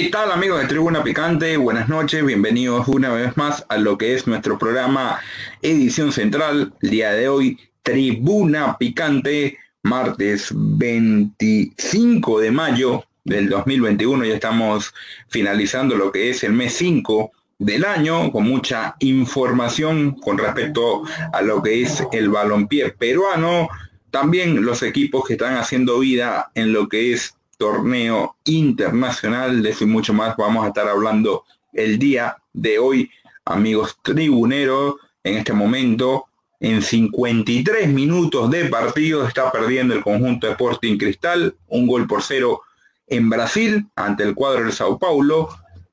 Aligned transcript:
¿Qué 0.00 0.08
tal 0.08 0.32
amigos 0.32 0.62
de 0.62 0.66
Tribuna 0.66 1.04
Picante? 1.04 1.58
Buenas 1.58 1.90
noches, 1.90 2.24
bienvenidos 2.24 2.88
una 2.88 3.10
vez 3.10 3.36
más 3.36 3.66
a 3.68 3.76
lo 3.76 3.98
que 3.98 4.14
es 4.14 4.26
nuestro 4.26 4.58
programa 4.58 5.20
Edición 5.60 6.10
Central. 6.10 6.72
El 6.80 6.88
día 6.88 7.12
de 7.12 7.28
hoy, 7.28 7.58
Tribuna 7.82 8.78
Picante, 8.78 9.58
martes 9.82 10.48
25 10.54 12.40
de 12.40 12.50
mayo 12.50 13.04
del 13.24 13.50
2021. 13.50 14.24
Ya 14.24 14.34
estamos 14.36 14.94
finalizando 15.28 15.96
lo 15.96 16.10
que 16.10 16.30
es 16.30 16.44
el 16.44 16.54
mes 16.54 16.72
5 16.78 17.32
del 17.58 17.84
año 17.84 18.32
con 18.32 18.44
mucha 18.44 18.96
información 19.00 20.12
con 20.12 20.38
respecto 20.38 21.02
a 21.30 21.42
lo 21.42 21.62
que 21.62 21.82
es 21.82 22.02
el 22.12 22.30
balompié 22.30 22.88
peruano. 22.88 23.68
También 24.10 24.64
los 24.64 24.82
equipos 24.82 25.26
que 25.26 25.34
están 25.34 25.58
haciendo 25.58 25.98
vida 25.98 26.50
en 26.54 26.72
lo 26.72 26.88
que 26.88 27.12
es 27.12 27.34
torneo 27.60 28.36
internacional. 28.46 29.62
De 29.62 29.70
eso 29.70 29.84
y 29.84 29.86
mucho 29.86 30.14
más 30.14 30.34
vamos 30.36 30.64
a 30.64 30.68
estar 30.68 30.88
hablando 30.88 31.44
el 31.74 31.98
día 31.98 32.38
de 32.54 32.78
hoy, 32.78 33.10
amigos 33.44 33.98
tribuneros. 34.02 34.94
En 35.22 35.36
este 35.36 35.52
momento, 35.52 36.24
en 36.58 36.80
53 36.80 37.88
minutos 37.88 38.50
de 38.50 38.64
partido, 38.64 39.26
está 39.26 39.52
perdiendo 39.52 39.92
el 39.92 40.02
conjunto 40.02 40.46
de 40.46 40.54
Sporting 40.54 40.96
Cristal, 40.96 41.54
un 41.68 41.86
gol 41.86 42.06
por 42.06 42.22
cero 42.22 42.62
en 43.06 43.28
Brasil 43.28 43.86
ante 43.94 44.22
el 44.22 44.34
cuadro 44.34 44.64
de 44.64 44.72
Sao 44.72 44.98
Paulo. 44.98 45.50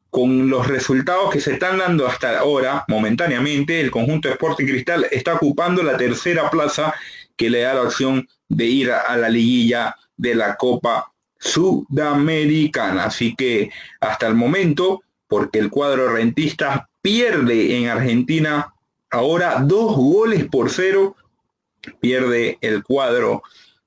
Con 0.10 0.50
los 0.50 0.68
resultados 0.68 1.30
que 1.32 1.42
se 1.42 1.54
están 1.54 1.80
dando 1.80 2.08
hasta 2.08 2.40
ahora, 2.40 2.86
momentáneamente, 2.88 3.82
el 3.82 3.92
conjunto 3.92 4.30
de 4.30 4.36
Sporting 4.36 4.66
Cristal 4.66 5.06
está 5.12 5.36
ocupando 5.36 5.84
la 5.84 5.98
tercera 5.98 6.50
plaza 6.50 6.94
que 7.36 7.50
le 7.50 7.60
da 7.60 7.74
la 7.74 7.82
opción 7.82 8.26
de 8.48 8.66
ir 8.66 8.90
a 8.90 9.18
la 9.18 9.28
liguilla 9.28 9.98
de 10.16 10.34
la 10.34 10.56
Copa 10.56 11.12
sudamericana. 11.40 13.06
Así 13.06 13.36
que 13.36 13.72
hasta 14.00 14.28
el 14.28 14.36
momento, 14.36 15.04
porque 15.28 15.60
el 15.60 15.70
cuadro 15.70 16.14
rentista 16.14 16.90
pierde 17.02 17.78
en 17.78 17.88
Argentina 17.90 18.74
ahora 19.10 19.60
dos 19.62 19.96
goles 19.96 20.46
por 20.46 20.70
cero, 20.70 21.16
pierde 22.00 22.58
el 22.62 22.84
cuadro 22.84 23.44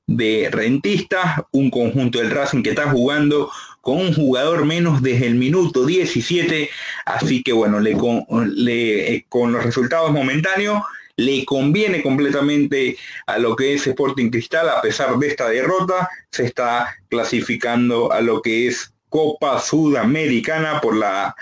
de 0.06 0.48
rentistas, 0.50 1.42
un 1.52 1.70
conjunto 1.70 2.18
del 2.18 2.30
Racing 2.30 2.62
que 2.62 2.70
está 2.70 2.90
jugando 2.90 3.50
con 3.80 3.98
un 3.98 4.12
jugador 4.12 4.64
menos 4.64 5.02
desde 5.02 5.26
el 5.26 5.36
minuto 5.36 5.86
17, 5.86 6.68
así 7.06 7.42
que 7.42 7.52
bueno, 7.52 7.78
le, 7.80 7.92
con, 7.92 8.24
le, 8.54 9.14
eh, 9.14 9.26
con 9.28 9.52
los 9.52 9.64
resultados 9.64 10.10
momentáneos 10.12 10.82
le 11.20 11.44
conviene 11.44 12.02
completamente 12.02 12.96
a 13.26 13.38
lo 13.38 13.54
que 13.54 13.74
es 13.74 13.86
Sporting 13.86 14.30
Cristal, 14.30 14.68
a 14.68 14.80
pesar 14.80 15.18
de 15.18 15.28
esta 15.28 15.48
derrota, 15.48 16.08
se 16.30 16.44
está 16.44 16.96
clasificando 17.08 18.10
a 18.10 18.20
lo 18.20 18.40
que 18.40 18.68
es 18.68 18.92
Copa 19.08 19.60
Sudamericana 19.60 20.80
por 20.80 20.96
la 20.96 21.34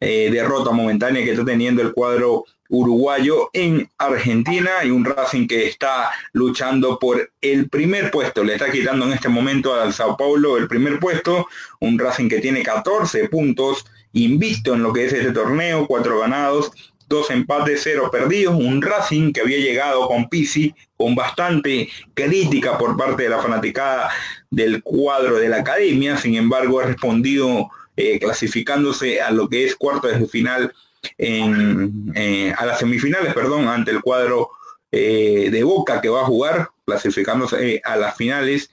eh, 0.00 0.28
derrota 0.30 0.72
momentánea 0.72 1.24
que 1.24 1.30
está 1.30 1.44
teniendo 1.44 1.80
el 1.80 1.92
cuadro 1.92 2.44
uruguayo 2.68 3.50
en 3.52 3.88
Argentina 3.98 4.70
y 4.82 4.90
un 4.90 5.04
Racing 5.04 5.46
que 5.46 5.66
está 5.66 6.10
luchando 6.32 6.98
por 6.98 7.30
el 7.40 7.68
primer 7.68 8.10
puesto, 8.10 8.42
le 8.42 8.54
está 8.54 8.70
quitando 8.70 9.06
en 9.06 9.12
este 9.12 9.28
momento 9.28 9.74
al 9.74 9.92
Sao 9.92 10.16
Paulo 10.16 10.56
el 10.56 10.68
primer 10.68 10.98
puesto, 10.98 11.46
un 11.80 11.98
Racing 11.98 12.28
que 12.28 12.40
tiene 12.40 12.62
14 12.62 13.28
puntos, 13.28 13.84
invisto 14.14 14.74
en 14.74 14.82
lo 14.82 14.92
que 14.92 15.04
es 15.04 15.12
este 15.12 15.32
torneo, 15.32 15.86
cuatro 15.86 16.20
ganados, 16.20 16.72
dos 17.12 17.30
empates, 17.30 17.82
cero 17.84 18.08
perdidos, 18.10 18.56
un 18.56 18.80
Racing 18.80 19.32
que 19.32 19.42
había 19.42 19.58
llegado 19.58 20.08
con 20.08 20.28
Pisi 20.28 20.74
con 20.96 21.14
bastante 21.14 21.88
crítica 22.14 22.78
por 22.78 22.96
parte 22.96 23.24
de 23.24 23.28
la 23.28 23.40
fanaticada 23.40 24.10
del 24.50 24.82
cuadro 24.82 25.36
de 25.36 25.48
la 25.48 25.58
academia, 25.58 26.16
sin 26.16 26.36
embargo 26.36 26.80
ha 26.80 26.84
respondido 26.86 27.70
eh, 27.96 28.18
clasificándose 28.18 29.20
a 29.20 29.30
lo 29.30 29.48
que 29.48 29.66
es 29.66 29.76
cuarto 29.76 30.08
de 30.08 30.26
final, 30.26 30.72
en, 31.18 32.12
eh, 32.14 32.54
a 32.56 32.64
las 32.64 32.78
semifinales, 32.78 33.34
perdón, 33.34 33.68
ante 33.68 33.90
el 33.90 34.00
cuadro 34.00 34.50
eh, 34.90 35.48
de 35.50 35.62
Boca 35.64 36.00
que 36.00 36.08
va 36.08 36.22
a 36.22 36.26
jugar, 36.26 36.70
clasificándose 36.86 37.82
a 37.84 37.96
las 37.96 38.16
finales, 38.16 38.70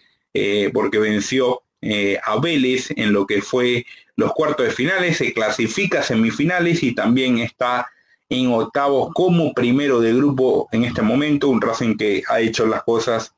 porque 0.73 0.99
venció 0.99 1.63
a 2.23 2.39
Vélez 2.39 2.91
en 2.95 3.11
lo 3.11 3.25
que 3.25 3.41
fue 3.41 3.85
los 4.15 4.31
cuartos 4.33 4.67
de 4.67 4.71
finales, 4.71 5.17
se 5.17 5.33
clasifica 5.33 5.99
a 5.99 6.03
semifinales 6.03 6.83
y 6.83 6.93
también 6.93 7.39
está 7.39 7.87
en 8.29 8.47
octavos 8.51 9.11
como 9.13 9.53
primero 9.53 9.99
de 9.99 10.13
grupo 10.13 10.69
en 10.71 10.83
este 10.83 11.01
momento, 11.01 11.49
un 11.49 11.61
Racing 11.61 11.97
que 11.97 12.23
ha 12.29 12.39
hecho 12.39 12.67
las 12.67 12.83
cosas 12.83 13.33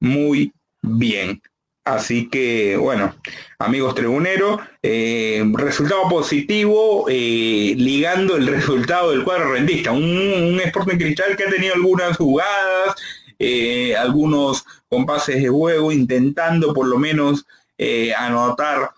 muy 0.00 0.52
bien. 0.80 1.42
Así 1.84 2.28
que, 2.28 2.76
bueno, 2.76 3.14
amigos 3.58 3.94
tribuneros, 3.94 4.60
eh, 4.82 5.42
resultado 5.54 6.06
positivo, 6.08 7.06
eh, 7.08 7.74
ligando 7.78 8.36
el 8.36 8.46
resultado 8.46 9.10
del 9.10 9.24
cuadro 9.24 9.52
rendista. 9.52 9.90
Un, 9.90 10.04
un 10.04 10.60
Sporting 10.60 10.98
Cristal 10.98 11.34
que 11.34 11.44
ha 11.44 11.50
tenido 11.50 11.74
algunas 11.74 12.18
jugadas, 12.18 12.94
eh, 13.38 13.96
algunos 13.96 14.66
compases 14.90 15.42
de 15.42 15.48
juego, 15.48 15.90
intentando 15.90 16.74
por 16.74 16.86
lo 16.86 16.98
menos 16.98 17.46
anotar 18.18 18.90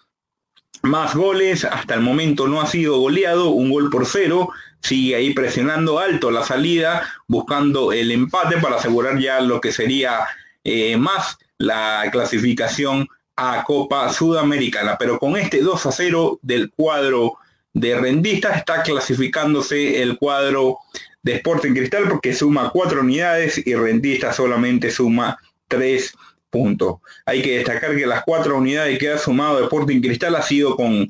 más 0.82 1.14
goles. 1.14 1.64
Hasta 1.64 1.94
el 1.94 2.00
momento 2.00 2.48
no 2.48 2.60
ha 2.60 2.66
sido 2.66 2.98
goleado, 2.98 3.50
un 3.50 3.70
gol 3.70 3.88
por 3.88 4.04
cero 4.04 4.50
sigue 4.82 5.14
ahí 5.14 5.34
presionando 5.34 5.98
alto 5.98 6.30
la 6.30 6.44
salida, 6.44 7.08
buscando 7.26 7.92
el 7.92 8.10
empate 8.10 8.58
para 8.58 8.76
asegurar 8.76 9.18
ya 9.18 9.40
lo 9.40 9.60
que 9.60 9.72
sería 9.72 10.26
eh, 10.64 10.96
más 10.96 11.38
la 11.58 12.08
clasificación 12.10 13.08
a 13.36 13.64
Copa 13.64 14.12
Sudamericana. 14.12 14.96
Pero 14.98 15.18
con 15.18 15.36
este 15.36 15.60
2 15.60 15.86
a 15.86 15.92
0 15.92 16.38
del 16.42 16.70
cuadro 16.70 17.34
de 17.72 17.98
rendistas 17.98 18.56
está 18.56 18.82
clasificándose 18.82 20.02
el 20.02 20.18
cuadro 20.18 20.78
de 21.22 21.34
Sporting 21.34 21.72
Cristal 21.72 22.08
porque 22.08 22.34
suma 22.34 22.70
cuatro 22.72 23.00
unidades 23.00 23.64
y 23.64 23.74
Rentistas 23.74 24.36
solamente 24.36 24.90
suma 24.90 25.38
tres 25.68 26.14
puntos. 26.48 26.96
Hay 27.26 27.42
que 27.42 27.58
destacar 27.58 27.96
que 27.96 28.06
las 28.06 28.24
cuatro 28.24 28.56
unidades 28.56 28.98
que 28.98 29.10
ha 29.10 29.18
sumado 29.18 29.62
Sporting 29.62 30.00
Cristal 30.00 30.34
ha 30.34 30.42
sido 30.42 30.76
con 30.76 31.08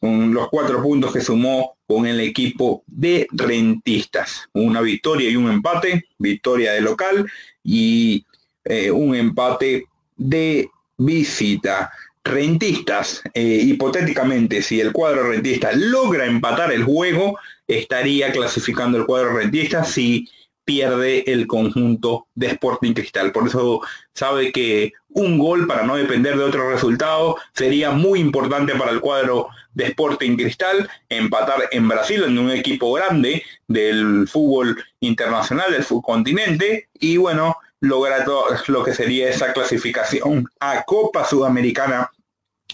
los 0.00 0.48
cuatro 0.48 0.82
puntos 0.82 1.12
que 1.12 1.20
sumó 1.20 1.76
con 1.86 2.06
el 2.06 2.20
equipo 2.20 2.82
de 2.86 3.26
rentistas. 3.32 4.48
Una 4.52 4.80
victoria 4.80 5.30
y 5.30 5.36
un 5.36 5.50
empate, 5.50 6.06
victoria 6.18 6.72
de 6.72 6.80
local 6.80 7.26
y 7.64 8.24
eh, 8.64 8.90
un 8.90 9.14
empate 9.14 9.86
de 10.16 10.68
visita. 10.96 11.90
Rentistas, 12.24 13.22
eh, 13.32 13.60
hipotéticamente, 13.64 14.60
si 14.60 14.80
el 14.80 14.92
cuadro 14.92 15.30
rentista 15.30 15.70
logra 15.72 16.26
empatar 16.26 16.70
el 16.72 16.84
juego, 16.84 17.38
estaría 17.66 18.30
clasificando 18.32 18.98
el 18.98 19.06
cuadro 19.06 19.34
rentista 19.34 19.84
si 19.84 20.28
pierde 20.68 21.24
el 21.32 21.46
conjunto 21.46 22.26
de 22.34 22.48
Sporting 22.48 22.92
Cristal. 22.92 23.32
Por 23.32 23.48
eso 23.48 23.80
sabe 24.12 24.52
que 24.52 24.92
un 25.08 25.38
gol 25.38 25.66
para 25.66 25.82
no 25.84 25.96
depender 25.96 26.36
de 26.36 26.44
otro 26.44 26.70
resultado 26.70 27.38
sería 27.54 27.90
muy 27.90 28.20
importante 28.20 28.74
para 28.74 28.90
el 28.90 29.00
cuadro 29.00 29.48
de 29.72 29.86
Sporting 29.86 30.36
Cristal, 30.36 30.86
empatar 31.08 31.70
en 31.70 31.88
Brasil 31.88 32.22
en 32.22 32.38
un 32.38 32.50
equipo 32.50 32.92
grande 32.92 33.42
del 33.66 34.28
fútbol 34.28 34.84
internacional, 35.00 35.72
del 35.72 35.84
fútbol 35.84 36.02
continente, 36.02 36.90
y 37.00 37.16
bueno, 37.16 37.56
lograr 37.80 38.26
lo 38.66 38.84
que 38.84 38.92
sería 38.92 39.30
esa 39.30 39.54
clasificación 39.54 40.50
a 40.60 40.82
Copa 40.82 41.24
Sudamericana 41.24 42.10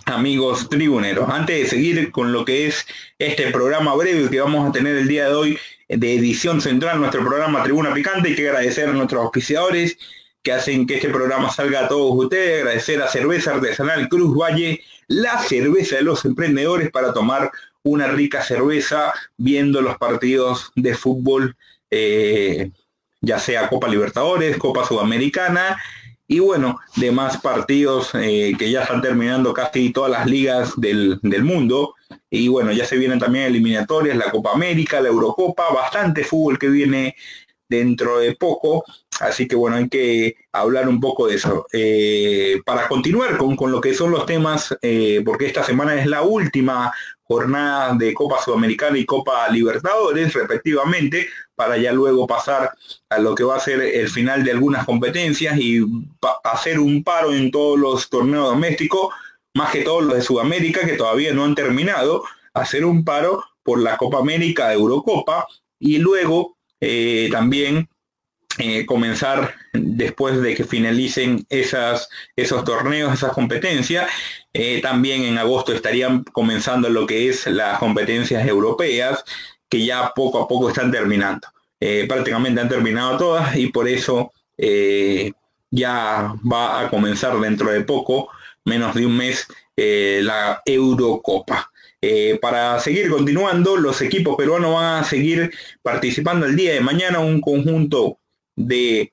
amigos 0.07 0.69
tribuneros. 0.69 1.29
Antes 1.29 1.63
de 1.63 1.69
seguir 1.69 2.11
con 2.11 2.33
lo 2.33 2.45
que 2.45 2.67
es 2.67 2.87
este 3.19 3.51
programa 3.51 3.95
breve 3.95 4.29
que 4.31 4.41
vamos 4.41 4.69
a 4.69 4.73
tener 4.73 4.97
el 4.97 5.09
día 5.09 5.29
de 5.29 5.35
hoy 5.35 5.59
de 5.89 6.15
edición 6.15 6.61
central, 6.61 7.01
nuestro 7.01 7.25
programa 7.25 7.63
Tribuna 7.63 7.95
Picante, 7.95 8.35
que 8.35 8.49
agradecer 8.49 8.89
a 8.89 8.93
nuestros 8.93 9.23
auspiciadores 9.23 9.99
que 10.43 10.53
hacen 10.53 10.87
que 10.87 10.97
este 10.97 11.09
programa 11.09 11.51
salga 11.51 11.87
a 11.87 11.89
todos 11.89 12.13
ustedes, 12.25 12.61
agradecer 12.61 13.01
a 13.01 13.09
Cerveza 13.09 13.55
Artesanal 13.55 14.09
Cruz 14.09 14.37
Valle, 14.37 14.83
la 15.07 15.39
cerveza 15.39 15.97
de 15.97 16.03
los 16.03 16.25
emprendedores 16.25 16.91
para 16.91 17.15
tomar 17.15 17.51
una 17.83 18.09
rica 18.09 18.43
cerveza 18.43 19.13
viendo 19.39 19.81
los 19.81 19.97
partidos 19.97 20.71
de 20.75 20.95
fútbol, 20.95 21.57
eh, 21.91 22.71
ya 23.23 23.39
sea 23.39 23.69
Copa 23.69 23.89
Libertadores, 23.89 24.59
Copa 24.59 24.87
Sudamericana 24.87 25.79
y 26.35 26.41
bueno, 26.41 26.81
demás 26.97 27.41
partidos 27.41 28.11
eh, 28.15 28.55
que 28.59 28.69
ya 28.69 28.83
están 28.83 29.01
terminando 29.01 29.55
casi 29.55 29.91
todas 29.91 30.11
las 30.11 30.27
ligas 30.27 30.73
del, 30.77 31.21
mundo. 31.45 31.95
Y 32.29 32.49
bueno, 32.49 32.73
ya 32.73 32.85
se 32.85 32.97
vienen 32.97 33.21
también 33.21 33.45
eliminatorias, 33.45 34.17
la 34.17 34.33
Copa 34.33 34.51
América, 34.53 35.01
la 35.01 35.11
Eurocopa, 35.11 35.73
bastante 35.73 36.25
fútbol 36.25 36.59
que 36.59 36.67
viene 36.67 37.15
dentro 37.69 38.19
de 38.19 38.35
poco. 38.35 38.83
Así 39.21 39.47
que 39.47 39.55
bueno, 39.55 39.77
hay 39.77 39.89
que 39.89 40.35
hablar 40.51 40.89
un 40.89 40.99
poco 40.99 41.29
de 41.29 41.37
eso. 41.37 41.67
Eh, 41.73 42.61
para 42.67 42.89
continuar 42.89 43.37
con, 43.37 43.55
con, 43.55 43.71
lo 43.71 43.81
que 43.81 43.95
son 43.95 44.11
los 44.11 44.27
temas, 44.27 44.77
eh, 44.83 45.23
porque 45.25 45.47
esta 45.47 45.63
semana 45.63 45.95
es 45.95 46.07
la 46.07 46.23
última 46.23 46.93
jornada 47.25 47.95
de 47.95 48.15
Copa 48.15 48.43
Sudamericana 48.43 48.99
y 48.99 49.07
Copa 49.07 49.49
Libertadores, 49.49 50.33
respectivamente, 50.33 51.29
para 51.55 51.77
ya 51.77 51.93
luego 51.93 52.27
pasar 52.27 52.71
a 53.09 53.19
lo 53.19 53.35
que 53.35 53.45
va 53.45 53.57
a 53.57 53.61
ser 53.61 53.81
el 53.81 54.09
final 54.09 54.45
de 54.45 54.53
algunas 54.53 54.85
competencias 54.85 55.59
y 55.59 55.81
hacer 56.45 56.79
un 56.79 57.03
paro 57.03 57.33
en 57.33 57.51
todos 57.51 57.79
los 57.79 58.09
torneos 58.11 58.49
domésticos 58.49 59.13
más 59.55 59.71
que 59.71 59.83
todos 59.83 60.03
los 60.03 60.15
de 60.15 60.23
Sudamérica 60.23 60.85
que 60.85 60.97
todavía 60.97 61.33
no 61.33 61.45
han 61.45 61.55
terminado, 61.55 62.25
hacer 62.53 62.85
un 62.85 63.05
paro 63.05 63.43
por 63.63 63.81
la 63.81 63.97
Copa 63.97 64.19
América 64.19 64.69
de 64.69 64.75
Eurocopa 64.75 65.47
y 65.79 65.99
luego 65.99 66.57
eh, 66.81 67.29
también 67.31 67.89
eh, 68.59 68.87
comenzar 68.87 69.55
después 69.73 70.41
de 70.41 70.55
que 70.55 70.65
finalicen 70.65 71.47
esas, 71.49 72.09
esos 72.37 72.65
torneos, 72.65 73.13
esas 73.15 73.33
competencias. 73.33 74.09
Eh, 74.53 74.81
también 74.81 75.23
en 75.25 75.39
agosto 75.39 75.73
estarían 75.73 76.25
comenzando 76.25 76.89
lo 76.89 77.07
que 77.07 77.29
es 77.29 77.47
las 77.47 77.79
competencias 77.79 78.47
europeas, 78.47 79.25
que 79.69 79.85
ya 79.85 80.13
poco 80.15 80.41
a 80.43 80.49
poco 80.49 80.69
están 80.69 80.91
terminando. 80.91 81.49
prácticamente 82.09 82.61
han 82.61 82.69
terminado 82.69 83.19
todas 83.19 83.57
y 83.57 83.67
por 83.69 83.89
eso 83.89 84.33
ya 85.71 86.35
va 86.51 86.81
a 86.81 86.91
comenzar 86.91 87.39
dentro 87.41 87.71
de 87.71 87.83
poco, 87.83 88.31
menos 88.65 88.95
de 88.95 89.07
un 89.07 89.17
mes, 89.17 89.47
la 89.77 90.63
Eurocopa. 90.65 91.71
Eh, 92.07 92.39
para 92.39 92.79
seguir 92.81 93.09
continuando, 93.09 93.79
los 93.79 94.03
equipos 94.03 94.37
peruanos 94.37 94.75
van 94.75 95.03
a 95.03 95.05
seguir 95.05 95.51
participando 95.81 96.45
el 96.45 96.55
día 96.55 96.75
de 96.75 96.83
mañana 96.83 97.21
un 97.21 97.41
conjunto 97.41 98.19
de 98.57 99.13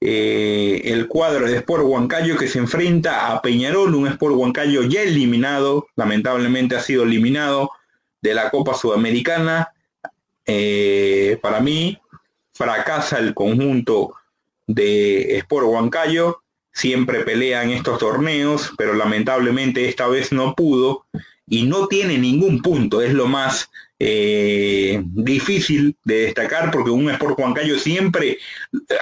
eh, 0.00 0.82
el 0.84 1.08
cuadro 1.08 1.46
de 1.46 1.56
Sport 1.56 1.84
Huancayo 1.84 2.36
que 2.36 2.48
se 2.48 2.58
enfrenta 2.58 3.32
a 3.32 3.40
Peñarol, 3.40 3.94
un 3.94 4.06
Sport 4.08 4.34
Huancayo 4.34 4.82
ya 4.82 5.02
eliminado, 5.02 5.86
lamentablemente 5.96 6.76
ha 6.76 6.80
sido 6.80 7.04
eliminado 7.04 7.70
de 8.20 8.34
la 8.34 8.50
Copa 8.50 8.74
Sudamericana. 8.74 9.72
Eh, 10.46 11.38
para 11.40 11.60
mí, 11.60 11.98
fracasa 12.52 13.18
el 13.18 13.32
conjunto 13.32 14.14
de 14.66 15.38
Sport 15.38 15.66
Huancayo, 15.66 16.42
siempre 16.72 17.20
pelean 17.20 17.70
estos 17.70 17.98
torneos, 17.98 18.72
pero 18.76 18.94
lamentablemente 18.94 19.88
esta 19.88 20.06
vez 20.06 20.32
no 20.32 20.54
pudo 20.54 21.06
y 21.46 21.64
no 21.64 21.88
tiene 21.88 22.18
ningún 22.18 22.60
punto, 22.62 23.00
es 23.00 23.14
lo 23.14 23.26
más 23.26 23.70
eh, 24.06 25.00
difícil 25.02 25.96
de 26.04 26.26
destacar 26.26 26.70
porque 26.70 26.90
un 26.90 27.08
Sport 27.08 27.38
Huancayo 27.38 27.78
siempre 27.78 28.36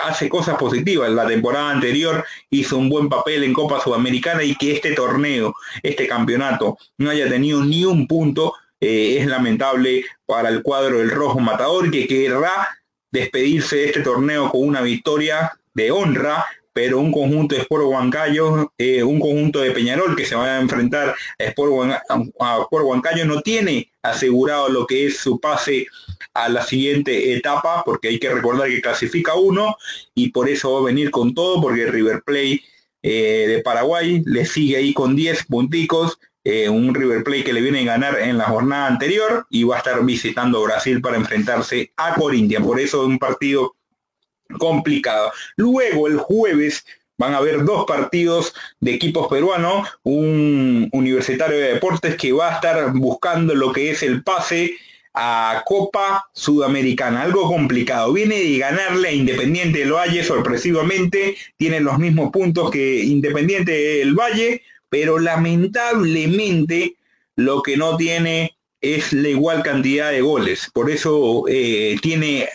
hace 0.04 0.28
cosas 0.28 0.56
positivas. 0.56 1.10
La 1.10 1.26
temporada 1.26 1.70
anterior 1.70 2.25
hizo 2.50 2.78
un 2.78 2.88
buen 2.88 3.08
papel 3.08 3.43
en 3.43 3.52
Copa 3.52 3.81
Sudamericana 3.81 4.44
y 4.44 4.54
que 4.54 4.70
este 4.70 4.93
torneo, 4.93 5.56
este 5.82 6.06
campeonato, 6.06 6.78
no 6.99 7.10
haya 7.10 7.28
tenido 7.28 7.64
ni 7.64 7.84
un 7.84 8.06
punto, 8.06 8.54
eh, 8.81 9.16
es 9.19 9.26
lamentable 9.26 10.04
para 10.25 10.50
el 10.50 10.62
cuadro 10.62 10.99
del 10.99 11.10
Rojo 11.10 11.40
Matador 11.40 11.90
que 11.90 12.06
querrá 12.06 12.69
despedirse 13.10 13.76
de 13.78 13.87
este 13.87 14.02
torneo 14.02 14.50
con 14.52 14.62
una 14.69 14.82
victoria 14.82 15.50
de 15.75 15.90
honra 15.90 16.46
pero 16.72 17.00
un 17.00 17.12
conjunto 17.12 17.54
de 17.54 17.62
Sport 17.62 17.84
Huancayo, 17.84 18.72
eh, 18.78 19.02
un 19.02 19.20
conjunto 19.20 19.60
de 19.60 19.72
Peñarol 19.72 20.16
que 20.16 20.25
se 20.25 20.34
va 20.34 20.56
a 20.56 20.60
enfrentar 20.60 21.14
a 21.38 21.44
Sport, 21.44 21.72
Huancayo 22.70 23.26
no 23.26 23.43
tiene 23.43 23.92
asegurado 24.02 24.69
lo 24.69 24.87
que 24.87 25.06
es 25.06 25.19
su 25.19 25.40
pase 25.40 25.87
a 26.34 26.49
la 26.49 26.62
siguiente 26.62 27.34
etapa, 27.34 27.82
porque 27.84 28.08
hay 28.08 28.19
que 28.19 28.31
recordar 28.31 28.69
que 28.69 28.82
clasifica 28.82 29.34
uno 29.34 29.76
y 30.14 30.31
por 30.31 30.49
eso 30.49 30.72
va 30.72 30.81
a 30.81 30.84
venir 30.84 31.10
con 31.10 31.34
todo, 31.34 31.60
porque 31.60 31.87
River 31.87 32.22
Plate 32.25 32.62
eh, 33.02 33.46
de 33.49 33.62
Paraguay 33.62 34.22
le 34.25 34.44
sigue 34.44 34.76
ahí 34.76 34.94
con 34.94 35.14
10 35.16 35.46
punticos, 35.46 36.19
eh, 36.44 36.69
un 36.69 36.94
River 36.94 37.22
Plate 37.22 37.44
que 37.44 37.52
le 37.52 37.60
viene 37.60 37.81
a 37.81 37.84
ganar 37.84 38.19
en 38.19 38.38
la 38.38 38.44
jornada 38.44 38.87
anterior 38.87 39.46
y 39.50 39.64
va 39.64 39.76
a 39.76 39.78
estar 39.78 40.04
visitando 40.04 40.62
Brasil 40.62 41.00
para 41.00 41.16
enfrentarse 41.16 41.93
a 41.96 42.14
Corinthians. 42.14 42.66
Por 42.66 42.81
eso 42.81 43.04
un 43.04 43.19
partido 43.19 43.76
complicado. 44.58 45.32
Luego 45.56 46.08
el 46.08 46.19
jueves 46.19 46.84
van 47.23 47.35
a 47.35 47.37
haber 47.37 47.65
dos 47.65 47.85
partidos 47.87 48.53
de 48.81 48.95
equipos 48.95 49.29
peruanos, 49.29 49.89
un 50.03 50.89
universitario 50.91 51.57
de 51.57 51.75
deportes 51.75 52.17
que 52.17 52.33
va 52.33 52.49
a 52.49 52.55
estar 52.55 52.93
buscando 52.95 53.55
lo 53.55 53.73
que 53.73 53.93
es 53.93 54.03
el 54.03 54.25
pase 54.25 54.73
a 55.15 55.63
Copa 55.65 56.29
Sudamericana, 56.33 57.23
algo 57.23 57.47
complicado. 57.47 58.13
Viene 58.13 58.41
de 58.41 58.59
ganarle 58.59 59.09
a 59.09 59.13
Independiente 59.13 59.79
del 59.79 59.93
Valle 59.93 60.25
sorpresivamente, 60.25 61.37
tiene 61.57 61.79
los 61.79 61.97
mismos 61.99 62.33
puntos 62.33 62.73
que 62.73 63.05
Independiente 63.05 63.71
del 63.71 64.15
Valle, 64.15 64.63
pero 64.89 65.21
lamentablemente 65.21 66.97
lo 67.37 67.63
que 67.63 67.77
no 67.77 67.97
tiene 67.97 68.57
es 68.81 69.13
la 69.13 69.29
igual 69.29 69.63
cantidad 69.63 70.11
de 70.11 70.23
goles. 70.23 70.71
Por 70.75 70.91
eso 70.91 71.45
eh, 71.47 71.97
tiene 72.03 72.49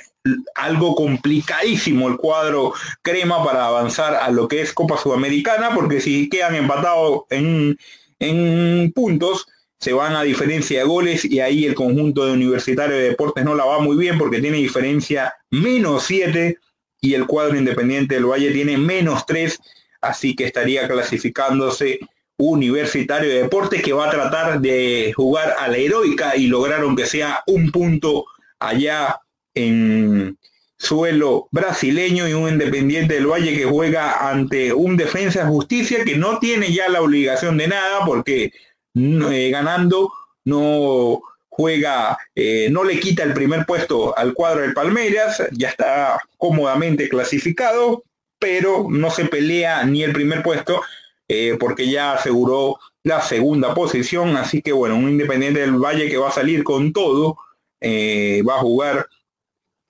algo 0.56 0.96
complicadísimo 0.96 2.08
el 2.08 2.18
cuadro 2.18 2.74
crema 3.02 3.44
para 3.44 3.66
avanzar 3.68 4.16
a 4.16 4.30
lo 4.30 4.48
que 4.48 4.62
es 4.62 4.74
Copa 4.74 4.98
Sudamericana, 4.98 5.72
porque 5.74 6.02
si 6.02 6.30
quedan 6.30 6.56
empatados 6.56 7.22
en, 7.30 7.78
en 8.20 8.92
puntos, 8.94 9.48
se 9.80 9.94
van 9.94 10.16
a 10.16 10.24
diferencia 10.24 10.80
de 10.80 10.86
goles 10.86 11.24
y 11.26 11.40
ahí 11.40 11.66
el 11.66 11.76
conjunto 11.76 12.26
de 12.26 12.34
Universitario 12.34 12.96
de 12.96 13.10
Deportes 13.10 13.46
no 13.46 13.56
la 13.56 13.66
va 13.66 13.80
muy 13.80 13.96
bien 13.96 14.18
porque 14.18 14.42
tiene 14.42 14.58
diferencia 14.58 15.36
menos 15.52 16.04
7 16.06 16.58
y 17.02 17.14
el 17.14 17.28
cuadro 17.28 17.58
independiente 17.58 18.16
del 18.16 18.26
Valle 18.26 18.52
tiene 18.52 18.78
menos 18.78 19.26
3, 19.26 19.60
así 20.02 20.36
que 20.36 20.46
estaría 20.46 20.88
clasificándose 20.88 22.00
Universitario 22.38 23.30
de 23.30 23.44
Deportes 23.44 23.82
que 23.82 23.94
va 23.94 24.08
a 24.08 24.12
tratar 24.12 24.62
de 24.62 25.14
jugar 25.16 25.56
a 25.60 25.68
la 25.68 25.78
heroica 25.78 26.36
y 26.36 26.48
lograr 26.48 26.82
aunque 26.82 27.06
sea 27.06 27.44
un 27.48 27.72
punto 27.72 28.26
allá 28.60 29.22
en 29.58 30.38
suelo 30.78 31.48
brasileño 31.52 32.28
y 32.28 32.34
un 32.34 32.50
Independiente 32.50 33.16
del 33.16 33.28
Valle 33.28 33.56
que 33.56 33.66
juega 33.66 34.30
ante 34.30 34.74
un 34.74 34.96
defensa 34.96 35.44
de 35.44 35.50
justicia 35.50 36.04
que 36.04 36.18
no 36.18 36.40
tiene 36.40 36.72
ya 36.72 36.88
la 36.88 37.02
obligación 37.02 37.58
de 37.58 37.68
nada 37.68 38.06
porque 38.06 38.54
eh, 38.96 39.50
ganando 39.52 40.12
no 40.46 41.20
juega, 41.50 42.18
eh, 42.36 42.70
no 42.72 42.84
le 42.84 43.00
quita 43.00 43.24
el 43.24 43.34
primer 43.34 43.66
puesto 43.66 44.18
al 44.18 44.34
cuadro 44.34 44.62
del 44.62 44.74
Palmeiras, 44.74 45.42
ya 45.52 45.70
está 45.70 46.20
cómodamente 46.38 47.10
clasificado, 47.10 48.04
pero 48.40 48.88
no 48.90 49.10
se 49.10 49.26
pelea 49.26 49.84
ni 49.84 50.04
el 50.04 50.14
primer 50.14 50.44
puesto 50.44 50.82
eh, 51.28 51.58
porque 51.60 51.90
ya 51.90 52.14
aseguró 52.14 52.80
la 53.04 53.22
segunda 53.22 53.74
posición, 53.74 54.38
así 54.38 54.62
que 54.62 54.72
bueno, 54.72 54.96
un 54.96 55.10
Independiente 55.10 55.62
del 55.62 55.74
Valle 55.74 56.08
que 56.08 56.18
va 56.18 56.30
a 56.30 56.34
salir 56.34 56.64
con 56.64 56.94
todo, 56.94 57.38
va 57.82 58.56
a 58.56 58.60
jugar 58.60 59.08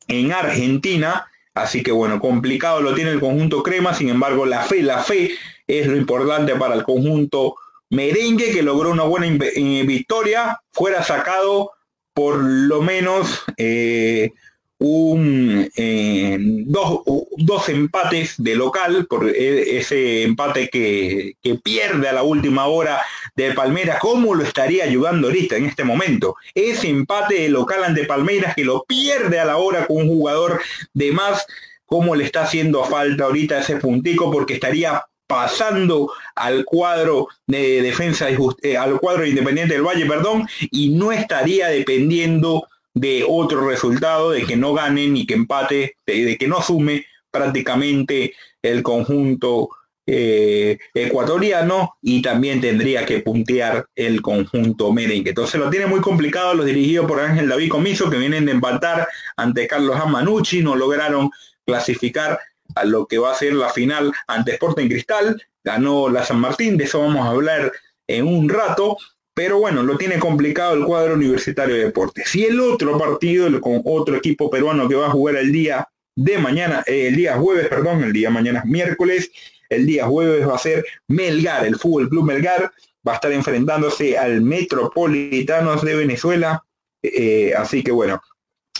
en 0.07 0.31
Argentina. 0.31 1.27
Así 1.53 1.83
que 1.83 1.91
bueno, 1.91 2.19
complicado 2.19 2.81
lo 2.81 2.93
tiene 2.93 3.11
el 3.11 3.19
conjunto 3.19 3.63
crema, 3.63 3.93
sin 3.93 4.09
embargo 4.09 4.45
la 4.45 4.61
fe, 4.61 4.83
la 4.83 4.99
fe 5.03 5.31
es 5.65 5.87
lo 5.87 5.97
importante 5.97 6.55
para 6.55 6.75
el 6.75 6.83
conjunto 6.83 7.55
merengue 7.89 8.51
que 8.51 8.61
logró 8.61 8.91
una 8.91 9.03
buena 9.03 9.27
eh, 9.27 9.83
victoria, 9.85 10.61
fuera 10.71 11.03
sacado 11.03 11.71
por 12.13 12.37
lo 12.37 12.81
menos 12.81 13.43
eh, 13.57 14.33
un, 14.79 15.69
eh, 15.75 16.37
dos, 16.39 17.69
empates 17.69 18.35
de 18.37 18.55
local, 18.55 19.07
por 19.07 19.27
e, 19.29 19.77
ese 19.77 20.23
empate 20.23 20.69
que, 20.69 21.35
pierde 21.63 22.07
a 22.07 22.13
la 22.13 22.23
última 22.23 22.67
hora 22.67 23.01
de 23.35 23.53
Palmeiras, 23.53 23.97
¿cómo 23.99 24.35
lo 24.35 24.43
estaría 24.43 24.83
ayudando 24.83 25.27
ahorita 25.27 25.55
en 25.55 25.65
este 25.65 25.83
momento? 25.83 26.35
Ese 26.53 26.89
empate 26.89 27.35
de 27.35 27.49
local 27.49 27.83
ante 27.83 28.05
Palmeiras 28.05 28.53
que 28.55 28.63
lo 28.63 28.83
pierde 28.83 29.39
a 29.39 29.45
la 29.45 29.57
hora 29.57 29.87
con 29.87 29.97
un 29.97 30.07
jugador 30.07 30.61
de 30.93 31.11
más, 31.11 31.45
¿cómo 31.85 32.15
le 32.15 32.25
está 32.25 32.43
haciendo 32.43 32.83
falta 32.83 33.25
ahorita 33.25 33.59
ese 33.59 33.77
puntico? 33.77 34.31
Porque 34.31 34.55
estaría 34.55 35.03
pasando 35.25 36.11
al 36.35 36.63
cuadro 36.63 37.27
de 37.47 37.81
defensa, 37.81 38.27
eh, 38.61 38.77
al 38.77 38.99
cuadro 38.99 39.25
independiente 39.25 39.73
del 39.73 39.83
Valle, 39.83 40.05
perdón, 40.05 40.47
y 40.71 40.89
no 40.89 41.11
estaría 41.11 41.67
dependiendo 41.67 42.67
de 42.99 43.25
otro 43.27 43.67
resultado, 43.67 44.31
de 44.31 44.43
que 44.43 44.55
no 44.55 44.73
gane 44.73 45.07
ni 45.07 45.25
que 45.25 45.35
empate, 45.35 45.97
de, 46.05 46.37
que 46.37 46.47
no 46.47 46.61
sume 46.61 47.05
prácticamente 47.31 48.33
el 48.61 48.83
conjunto 48.83 49.69
eh, 50.05 50.77
ecuatoriano 50.93 51.95
y 52.01 52.21
también 52.21 52.61
tendría 52.61 53.05
que 53.05 53.19
puntear 53.19 53.87
el 53.95 54.21
conjunto 54.21 54.91
merengue. 54.91 55.29
Entonces 55.29 55.59
lo 55.59 55.69
tiene 55.69 55.85
muy 55.85 55.99
complicado 55.99 56.53
los 56.53 56.65
dirigidos 56.65 57.07
por 57.07 57.19
Ángel 57.19 57.49
David 57.49 57.69
Comiso 57.69 58.09
que 58.09 58.17
vienen 58.17 58.45
de 58.45 58.53
empatar 58.53 59.07
ante 59.35 59.67
Carlos 59.67 59.97
Amanucci, 59.99 60.61
no 60.61 60.75
lograron 60.75 61.29
clasificar 61.65 62.39
a 62.75 62.85
lo 62.85 63.05
que 63.05 63.17
va 63.17 63.31
a 63.31 63.35
ser 63.35 63.53
la 63.53 63.69
final 63.69 64.11
ante 64.27 64.53
Sporting 64.53 64.87
Cristal, 64.87 65.41
ganó 65.63 66.09
la 66.09 66.23
San 66.23 66.39
Martín, 66.39 66.77
de 66.77 66.85
eso 66.85 67.01
vamos 67.01 67.25
a 67.25 67.31
hablar 67.31 67.71
en 68.07 68.25
un 68.25 68.47
rato, 68.47 68.97
pero 69.37 69.59
bueno, 69.59 69.83
lo 69.83 69.99
tiene 69.99 70.17
complicado 70.17 70.73
el 70.73 70.83
cuadro 70.83 71.13
universitario 71.13 71.75
de 71.75 71.83
deportes. 71.83 72.33
Y 72.33 72.45
el 72.45 72.59
otro 72.59 72.97
partido, 72.97 73.61
con 73.61 73.83
otro 73.85 74.15
equipo 74.15 74.49
peruano 74.49 74.89
que 74.89 74.95
va 74.95 75.05
a 75.05 75.11
jugar 75.11 75.35
el 75.35 75.51
día 75.51 75.87
de 76.15 76.39
mañana, 76.39 76.83
eh, 76.87 77.09
el 77.09 77.15
día 77.15 77.37
jueves, 77.37 77.67
perdón, 77.67 78.03
el 78.03 78.13
día 78.13 78.31
mañana 78.31 78.61
es 78.61 78.65
miércoles, 78.65 79.29
el 79.69 79.85
día 79.85 80.07
jueves 80.07 80.47
va 80.47 80.55
a 80.55 80.57
ser 80.57 80.83
Melgar, 81.07 81.67
el 81.67 81.75
Fútbol 81.75 82.09
Club 82.09 82.25
Melgar, 82.25 82.71
va 83.07 83.11
a 83.11 83.15
estar 83.17 83.31
enfrentándose 83.31 84.17
al 84.17 84.41
Metropolitanos 84.41 85.83
de 85.83 85.95
Venezuela. 85.95 86.63
Eh, 87.03 87.53
así 87.55 87.83
que 87.83 87.91
bueno, 87.91 88.19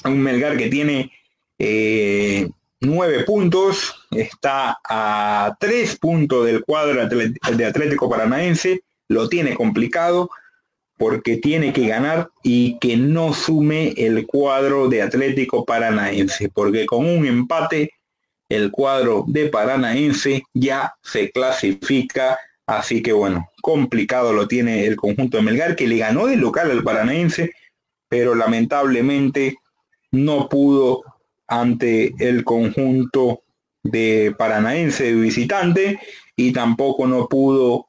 un 0.06 0.20
Melgar 0.20 0.58
que 0.58 0.70
tiene 0.70 1.12
eh, 1.60 2.50
nueve 2.82 3.26
puntos, 3.26 4.08
está 4.10 4.80
a 4.84 5.56
tres 5.60 5.98
puntos 5.98 6.48
del 6.48 6.64
cuadro 6.64 7.08
de 7.08 7.66
Atlético 7.68 8.10
Paranaense, 8.10 8.82
lo 9.08 9.30
tiene 9.30 9.54
complicado 9.54 10.32
porque 10.98 11.38
tiene 11.38 11.74
que 11.74 11.88
ganar 11.88 12.30
y 12.44 12.78
que 12.80 12.98
no 12.98 13.34
sume 13.34 13.94
el 13.98 14.26
cuadro 14.26 14.90
de 14.90 15.04
Atlético 15.04 15.64
Paranaense, 15.64 16.50
porque 16.50 16.86
con 16.86 17.06
un 17.06 17.26
empate 17.26 17.92
el 18.50 18.72
cuadro 18.72 19.26
de 19.28 19.48
Paranaense 19.48 20.44
ya 20.54 20.94
se 21.04 21.32
clasifica, 21.32 22.38
así 22.66 23.02
que 23.02 23.14
bueno, 23.14 23.50
complicado 23.62 24.34
lo 24.34 24.48
tiene 24.48 24.86
el 24.86 24.96
conjunto 24.96 25.38
de 25.38 25.44
Melgar, 25.44 25.76
que 25.76 25.88
le 25.88 25.98
ganó 25.98 26.26
de 26.28 26.38
local 26.38 26.72
al 26.72 26.84
Paranaense, 26.84 27.52
pero 28.10 28.36
lamentablemente 28.36 29.56
no 30.12 30.50
pudo 30.50 31.04
ante 31.48 32.14
el 32.20 32.44
conjunto 32.44 33.42
de 33.84 34.34
Paranaense 34.38 35.04
de 35.04 35.14
visitante 35.14 36.00
y 36.36 36.52
tampoco 36.54 37.08
no 37.08 37.28
pudo 37.28 37.87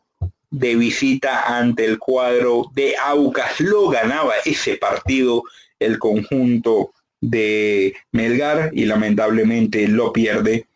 de 0.51 0.77
visita 0.77 1.59
ante 1.59 1.85
el 1.85 1.99
cuadro 1.99 2.71
de 2.75 2.97
Aucas. 2.97 3.61
Lo 3.61 3.89
ganaba 3.89 4.35
ese 4.45 4.77
partido 4.77 5.43
el 5.79 5.99
conjunto 5.99 6.93
de 7.21 7.95
Melgar 8.13 8.71
y 8.73 8.85
lamentablemente 8.85 9.87
lo 9.89 10.13
pierde. 10.13 10.67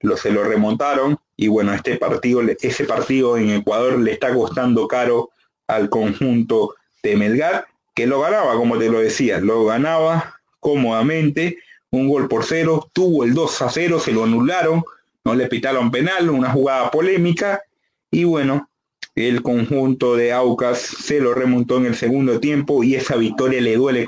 Lo, 0.00 0.16
se 0.16 0.30
lo 0.30 0.44
remontaron 0.44 1.18
y 1.36 1.48
bueno, 1.48 1.72
este 1.72 1.96
partido, 1.96 2.42
ese 2.60 2.84
partido 2.84 3.36
en 3.36 3.50
Ecuador 3.50 3.98
le 3.98 4.12
está 4.12 4.32
costando 4.32 4.86
caro 4.86 5.30
al 5.66 5.88
conjunto 5.88 6.74
de 7.02 7.16
Melgar, 7.16 7.66
que 7.94 8.06
lo 8.06 8.20
ganaba, 8.20 8.54
como 8.54 8.78
te 8.78 8.88
lo 8.88 9.00
decía, 9.00 9.40
lo 9.40 9.64
ganaba 9.64 10.40
cómodamente, 10.60 11.58
un 11.90 12.08
gol 12.08 12.28
por 12.28 12.44
cero, 12.44 12.88
tuvo 12.92 13.24
el 13.24 13.34
2 13.34 13.62
a 13.62 13.70
0, 13.70 14.00
se 14.00 14.12
lo 14.12 14.24
anularon, 14.24 14.82
no 15.24 15.34
le 15.34 15.46
pitaron 15.46 15.90
penal, 15.90 16.30
una 16.30 16.50
jugada 16.50 16.90
polémica, 16.90 17.62
y 18.10 18.24
bueno, 18.24 18.68
el 19.14 19.42
conjunto 19.42 20.16
de 20.16 20.32
Aucas 20.32 20.78
se 20.80 21.20
lo 21.20 21.34
remontó 21.34 21.76
en 21.76 21.86
el 21.86 21.94
segundo 21.94 22.40
tiempo 22.40 22.82
y 22.82 22.96
esa 22.96 23.16
victoria 23.16 23.60
le 23.60 23.76
duele 23.76 24.06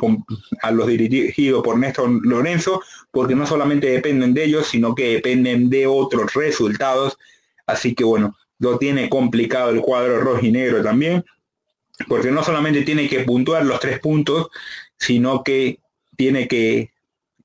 a 0.63 0.71
los 0.73 0.87
dirigidos 0.89 1.63
por 1.63 1.79
Néstor 1.79 2.11
Lorenzo 2.27 2.83
porque 3.13 3.37
no 3.37 3.47
solamente 3.47 3.89
dependen 3.89 4.35
de 4.35 4.45
ellos, 4.45 4.67
sino 4.67 4.95
que 4.95 5.15
dependen 5.15 5.71
de 5.71 5.87
otros 5.87 6.35
resultados. 6.35 7.19
Así 7.67 7.95
que 7.95 8.03
bueno, 8.03 8.37
lo 8.59 8.79
tiene 8.79 9.09
complicado 9.09 9.71
el 9.71 9.81
cuadro 9.81 10.21
rojo 10.21 10.45
y 10.45 10.51
negro 10.51 10.83
también, 10.83 11.25
porque 12.09 12.33
no 12.33 12.43
solamente 12.43 12.83
tiene 12.83 13.09
que 13.09 13.21
puntuar 13.21 13.65
los 13.65 13.79
tres 13.79 14.01
puntos, 14.01 14.49
sino 14.99 15.45
que 15.45 15.79
tiene 16.17 16.49
que 16.49 16.91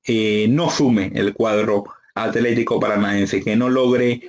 eh, 0.04 0.46
no 0.48 0.68
sume 0.68 1.12
el 1.14 1.32
cuadro 1.32 1.84
Atlético 2.14 2.80
Paranaense, 2.80 3.42
que 3.42 3.54
no 3.54 3.68
logre 3.68 4.20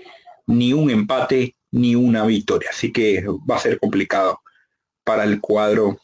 ni 0.45 0.71
un 0.71 0.91
empate 0.91 1.55
ni 1.73 1.95
una 1.95 2.25
victoria. 2.25 2.69
Así 2.71 2.91
que 2.91 3.25
va 3.49 3.57
a 3.57 3.59
ser 3.59 3.79
complicado 3.79 4.39
para 5.03 5.23
el 5.25 5.41
cuadro 5.41 5.99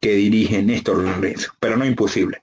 que 0.00 0.14
dirige 0.14 0.62
Néstor 0.62 0.98
Lorenzo, 0.98 1.52
pero 1.60 1.76
no 1.76 1.84
imposible. 1.84 2.40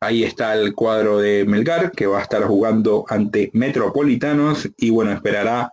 Ahí 0.00 0.22
está 0.22 0.54
el 0.54 0.74
cuadro 0.74 1.18
de 1.18 1.44
Melgar, 1.44 1.92
que 1.92 2.06
va 2.06 2.20
a 2.20 2.22
estar 2.22 2.44
jugando 2.44 3.04
ante 3.08 3.50
Metropolitanos 3.52 4.68
y 4.76 4.90
bueno, 4.90 5.12
esperará 5.12 5.72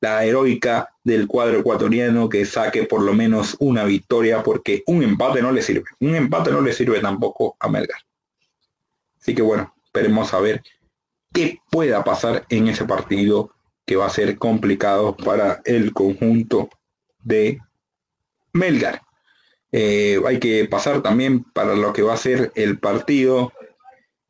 la 0.00 0.24
heroica 0.24 0.90
del 1.02 1.26
cuadro 1.26 1.60
ecuatoriano 1.60 2.28
que 2.28 2.44
saque 2.44 2.84
por 2.84 3.02
lo 3.02 3.14
menos 3.14 3.56
una 3.60 3.84
victoria, 3.84 4.42
porque 4.42 4.82
un 4.86 5.02
empate 5.02 5.42
no 5.42 5.50
le 5.50 5.62
sirve. 5.62 5.84
Un 6.00 6.14
empate 6.14 6.50
no 6.50 6.60
le 6.60 6.72
sirve 6.72 7.00
tampoco 7.00 7.56
a 7.58 7.68
Melgar. 7.68 7.98
Así 9.20 9.34
que 9.34 9.42
bueno, 9.42 9.74
esperemos 9.84 10.34
a 10.34 10.40
ver 10.40 10.62
qué 11.32 11.60
pueda 11.70 12.04
pasar 12.04 12.44
en 12.48 12.68
ese 12.68 12.84
partido 12.84 13.50
que 13.86 13.96
va 13.96 14.06
a 14.06 14.10
ser 14.10 14.38
complicado 14.38 15.16
para 15.16 15.60
el 15.64 15.92
conjunto 15.92 16.70
de 17.22 17.60
Melgar. 18.52 19.02
Eh, 19.72 20.20
hay 20.24 20.38
que 20.38 20.66
pasar 20.66 21.02
también 21.02 21.42
para 21.42 21.74
lo 21.74 21.92
que 21.92 22.02
va 22.02 22.14
a 22.14 22.18
ser 22.18 22.52
el 22.54 22.78
partido 22.78 23.52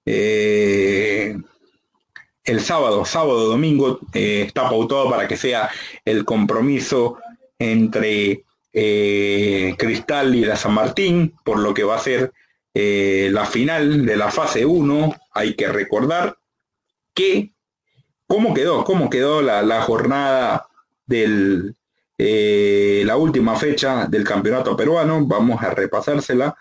eh, 0.06 1.36
el 2.44 2.60
sábado, 2.60 3.04
sábado, 3.04 3.46
domingo, 3.46 4.00
eh, 4.12 4.44
está 4.46 4.68
pautado 4.68 5.08
para 5.10 5.28
que 5.28 5.36
sea 5.36 5.70
el 6.04 6.24
compromiso 6.24 7.18
entre 7.58 8.44
Cristal 8.72 10.34
y 10.34 10.44
la 10.44 10.56
San 10.56 10.74
Martín, 10.74 11.34
por 11.44 11.58
lo 11.60 11.72
que 11.72 11.84
va 11.84 11.96
a 11.96 12.00
ser 12.00 12.32
la 12.74 13.46
final 13.46 14.04
de 14.04 14.16
la 14.16 14.32
fase 14.32 14.66
1 14.66 15.14
hay 15.30 15.54
que 15.54 15.68
recordar 15.68 16.36
que 17.14 17.53
cómo 18.26 18.54
quedó, 18.54 18.84
cómo 18.84 19.10
quedó 19.10 19.42
la, 19.42 19.82
jornada 19.82 20.66
del 21.06 21.74
eh, 22.18 23.02
la 23.04 23.16
última 23.16 23.56
fecha 23.56 24.06
del 24.06 24.24
campeonato 24.24 24.76
peruano. 24.76 25.24
Vamos 25.26 25.62
a 25.62 25.70
repasársela. 25.70 26.56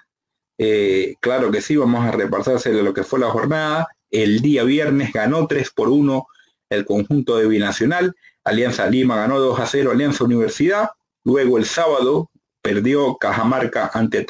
Eh, 0.58 1.16
claro 1.20 1.52
que 1.52 1.62
sí, 1.62 1.76
vamos 1.76 2.06
a 2.06 2.12
repasársela 2.12 2.82
lo 2.82 2.94
que 2.94 3.04
fue 3.04 3.20
la 3.20 3.30
jornada. 3.30 3.88
El 4.10 4.42
día 4.42 4.64
viernes 4.64 5.12
ganó 5.14 5.48
3 5.48 5.72
por 5.72 5.90
1 5.90 6.28
el 6.70 6.86
conjunto 6.86 7.38
de 7.38 7.48
Binacional. 7.48 8.16
Alianza 8.44 8.88
Lima 8.88 9.16
ganó 9.16 9.40
2 9.40 9.60
a 9.60 9.66
0 9.66 9.92
Alianza 9.92 10.24
Universidad. 10.24 10.90
Luego 11.24 11.58
el 11.58 11.66
sábado 11.66 12.30
perdió 12.62 13.18
Cajamarca 13.18 13.92
ante 13.94 14.26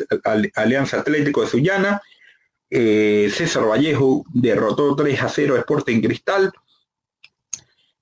Alianza 0.56 1.00
Atlético 1.00 1.42
de 1.42 1.48
Sullana 1.48 2.02
eh, 2.76 3.30
César 3.32 3.68
Vallejo 3.70 4.26
derrotó 4.34 4.96
3 4.96 5.22
a 5.22 5.30
0 5.30 5.56
a 5.56 5.60
Sporting 5.60 6.02
Cristal. 6.02 6.52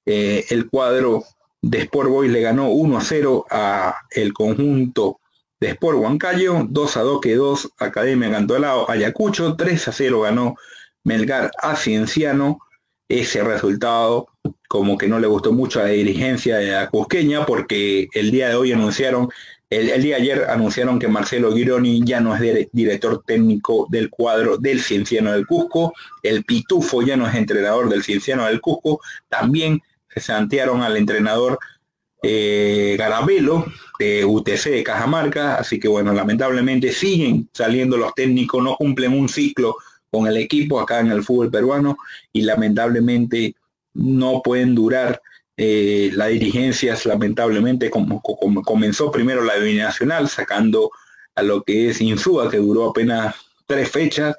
Eh, 0.05 0.45
el 0.49 0.69
cuadro 0.69 1.23
de 1.61 1.79
Sport 1.79 2.09
Boys 2.09 2.31
le 2.31 2.41
ganó 2.41 2.69
1 2.69 2.97
a 2.97 3.01
0 3.01 3.45
a 3.49 3.95
el 4.09 4.33
conjunto 4.33 5.19
de 5.59 5.69
Sport 5.69 5.99
Huancayo, 5.99 6.65
2 6.67 6.97
a 6.97 7.01
2 7.01 7.21
quedó 7.21 7.57
Academia 7.77 8.31
Cantolao 8.31 8.89
Ayacucho, 8.89 9.55
3 9.55 9.87
a 9.87 9.91
0 9.91 10.21
ganó 10.21 10.55
Melgar 11.03 11.51
a 11.61 11.75
Cienciano. 11.75 12.59
Ese 13.07 13.43
resultado 13.43 14.27
como 14.69 14.97
que 14.97 15.07
no 15.07 15.19
le 15.19 15.27
gustó 15.27 15.51
mucho 15.51 15.81
a 15.81 15.83
la 15.83 15.89
dirigencia 15.89 16.57
de 16.57 16.71
la 16.71 16.89
Cusqueña 16.89 17.45
porque 17.45 18.07
el 18.13 18.31
día 18.31 18.47
de 18.47 18.55
hoy 18.55 18.71
anunciaron 18.71 19.29
el, 19.71 20.01
día 20.01 20.17
de 20.17 20.21
ayer 20.21 20.49
anunciaron 20.49 20.99
que 20.99 21.07
Marcelo 21.07 21.53
Gironi 21.53 22.01
ya 22.03 22.19
no 22.19 22.35
es 22.35 22.67
director 22.73 23.23
técnico 23.25 23.87
del 23.89 24.09
cuadro 24.09 24.57
del 24.57 24.81
Cienciano 24.81 25.31
del 25.31 25.47
Cusco, 25.47 25.93
el 26.23 26.43
Pitufo 26.43 27.01
ya 27.01 27.15
no 27.15 27.25
es 27.25 27.35
entrenador 27.35 27.87
del 27.87 28.03
Cienciano 28.03 28.45
del 28.45 28.59
Cusco, 28.59 28.99
también 29.29 29.81
se 30.13 30.19
santearon 30.19 30.81
al 30.81 30.97
entrenador 30.97 31.59
eh, 32.23 32.95
Garabelo 32.99 33.65
de 33.97 34.25
UTC 34.25 34.65
de 34.65 34.83
Cajamarca, 34.83 35.55
así 35.55 35.79
que 35.79 35.87
bueno, 35.87 36.13
lamentablemente 36.13 36.91
siguen 36.91 37.49
saliendo 37.53 37.97
los 37.97 38.13
técnicos, 38.13 38.63
no 38.63 38.75
cumplen 38.75 39.13
un 39.13 39.29
ciclo 39.29 39.75
con 40.11 40.27
el 40.27 40.37
equipo 40.37 40.79
acá 40.79 40.99
en 40.99 41.11
el 41.11 41.23
fútbol 41.23 41.49
peruano 41.49 41.97
y 42.31 42.41
lamentablemente 42.41 43.55
no 43.93 44.41
pueden 44.43 44.75
durar 44.75 45.21
eh, 45.57 46.11
la 46.13 46.27
dirigencia 46.27 46.97
lamentablemente 47.05 47.89
como, 47.89 48.21
comenzó 48.21 49.11
primero 49.11 49.43
la 49.43 49.57
nacional 49.57 50.27
sacando 50.27 50.91
a 51.35 51.43
lo 51.43 51.63
que 51.63 51.89
es 51.89 52.01
Insúa, 52.01 52.49
que 52.49 52.57
duró 52.57 52.89
apenas 52.89 53.35
tres 53.65 53.89
fechas, 53.89 54.35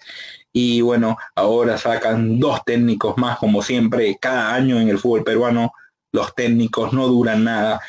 y 0.52 0.80
bueno, 0.82 1.16
ahora 1.34 1.78
sacan 1.78 2.38
dos 2.38 2.64
técnicos 2.64 3.16
más, 3.16 3.38
como 3.38 3.62
siempre, 3.62 4.18
cada 4.20 4.54
año 4.54 4.78
en 4.78 4.88
el 4.88 4.98
fútbol 4.98 5.24
peruano 5.24 5.72
los 6.12 6.34
técnicos 6.34 6.92
no 6.92 7.08
duran 7.08 7.44
nada. 7.44 7.80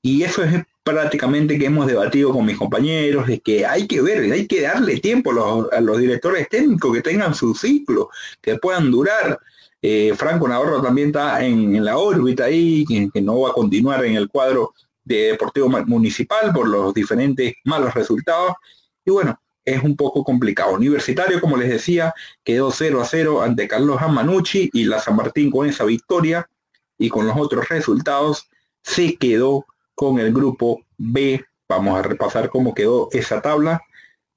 Y 0.00 0.22
eso 0.22 0.42
es 0.44 0.62
prácticamente 0.82 1.58
que 1.58 1.66
hemos 1.66 1.86
debatido 1.86 2.32
con 2.32 2.46
mis 2.46 2.56
compañeros, 2.56 3.26
de 3.26 3.40
que 3.40 3.66
hay 3.66 3.86
que 3.86 4.00
ver, 4.00 4.32
hay 4.32 4.46
que 4.46 4.62
darle 4.62 4.98
tiempo 5.00 5.32
a 5.70 5.80
los 5.80 5.98
directores 5.98 6.48
técnicos 6.48 6.94
que 6.94 7.02
tengan 7.02 7.34
su 7.34 7.54
ciclo, 7.54 8.10
que 8.40 8.56
puedan 8.56 8.90
durar. 8.90 9.38
Eh, 9.80 10.14
Franco 10.16 10.46
Navarro 10.46 10.80
también 10.80 11.08
está 11.08 11.44
en, 11.44 11.84
la 11.84 11.98
órbita 11.98 12.44
ahí, 12.44 12.84
que, 12.84 13.20
no 13.20 13.40
va 13.40 13.50
a 13.50 13.52
continuar 13.52 14.04
en 14.04 14.14
el 14.14 14.28
cuadro 14.28 14.74
de 15.04 15.32
Deportivo 15.32 15.68
Municipal 15.68 16.52
por 16.52 16.68
los 16.68 16.94
diferentes 16.94 17.54
malos 17.64 17.92
resultados. 17.94 18.54
Y 19.04 19.10
bueno, 19.10 19.40
es 19.64 19.82
un 19.82 19.96
poco 19.96 20.24
complicado. 20.24 20.74
Universitario, 20.74 21.40
como 21.40 21.56
les 21.56 21.68
decía, 21.68 22.14
quedó 22.44 22.70
0 22.70 23.00
a 23.00 23.04
0 23.04 23.42
ante 23.42 23.68
Carlos 23.68 24.00
Amanucci 24.00 24.70
y 24.72 24.84
la 24.84 25.00
San 25.00 25.16
Martín 25.16 25.50
con 25.50 25.68
esa 25.68 25.84
victoria 25.84 26.48
y 26.98 27.08
con 27.08 27.26
los 27.26 27.36
otros 27.36 27.68
resultados 27.68 28.48
se 28.82 29.16
quedó 29.16 29.66
con 29.94 30.18
el 30.18 30.32
grupo 30.32 30.84
B. 30.98 31.44
Vamos 31.68 31.98
a 31.98 32.02
repasar 32.02 32.50
cómo 32.50 32.74
quedó 32.74 33.08
esa 33.12 33.40
tabla. 33.40 33.82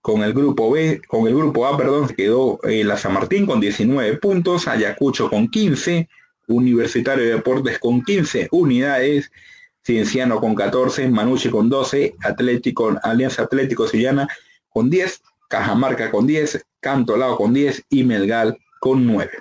Con 0.02 0.22
el 0.22 0.34
grupo 0.34 0.70
B, 0.70 1.02
con 1.08 1.26
el 1.28 1.36
grupo 1.36 1.66
A, 1.66 1.76
perdón, 1.76 2.10
quedó 2.10 2.60
eh, 2.62 2.84
la 2.84 2.96
San 2.96 3.14
Martín 3.14 3.48
con 3.48 3.60
19 3.60 4.18
puntos, 4.18 4.68
Ayacucho 4.68 5.32
con 5.32 5.48
15, 5.48 6.08
Universitario 6.48 7.24
de 7.24 7.32
Deportes 7.32 7.80
con 7.80 8.04
15 8.04 8.50
unidades, 8.52 9.32
Cienciano 9.84 10.40
con 10.40 10.54
14, 10.54 11.08
Manucci 11.08 11.50
con 11.50 11.70
12, 11.70 12.16
Atlético, 12.22 12.96
Alianza 13.02 13.44
Atlético 13.44 13.88
Sillana 13.88 14.28
con 14.76 14.90
10, 14.90 15.22
Cajamarca 15.48 16.12
con 16.12 16.28
10, 16.28 16.66
Cantolao 16.82 17.38
con 17.38 17.54
10 17.54 17.86
y 17.90 18.04
Melgal 18.04 18.58
con 18.82 19.08
9. 19.08 19.32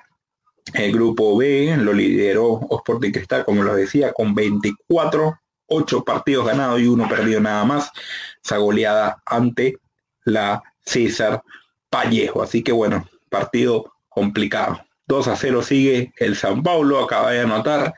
El 0.74 0.92
grupo 0.92 1.36
B 1.36 1.76
lo 1.76 1.92
lideró 1.92 2.60
Sporting 2.70 3.10
Cristal, 3.10 3.44
como 3.44 3.64
lo 3.64 3.74
decía, 3.74 4.12
con 4.12 4.32
24, 4.32 5.40
8 5.66 6.04
partidos 6.04 6.46
ganados 6.46 6.80
y 6.80 6.86
uno 6.86 7.08
perdido 7.08 7.40
nada 7.40 7.64
más. 7.64 7.90
esa 8.44 8.58
goleada 8.58 9.24
ante 9.26 9.78
la 10.24 10.62
César 10.86 11.42
Pallejo. 11.90 12.40
Así 12.40 12.62
que 12.62 12.70
bueno, 12.70 13.04
partido 13.28 13.92
complicado. 14.08 14.84
2 15.08 15.26
a 15.26 15.36
0 15.36 15.62
sigue 15.62 16.12
el 16.16 16.36
San 16.36 16.62
Paulo, 16.62 17.02
acaba 17.02 17.32
de 17.32 17.40
anotar. 17.40 17.92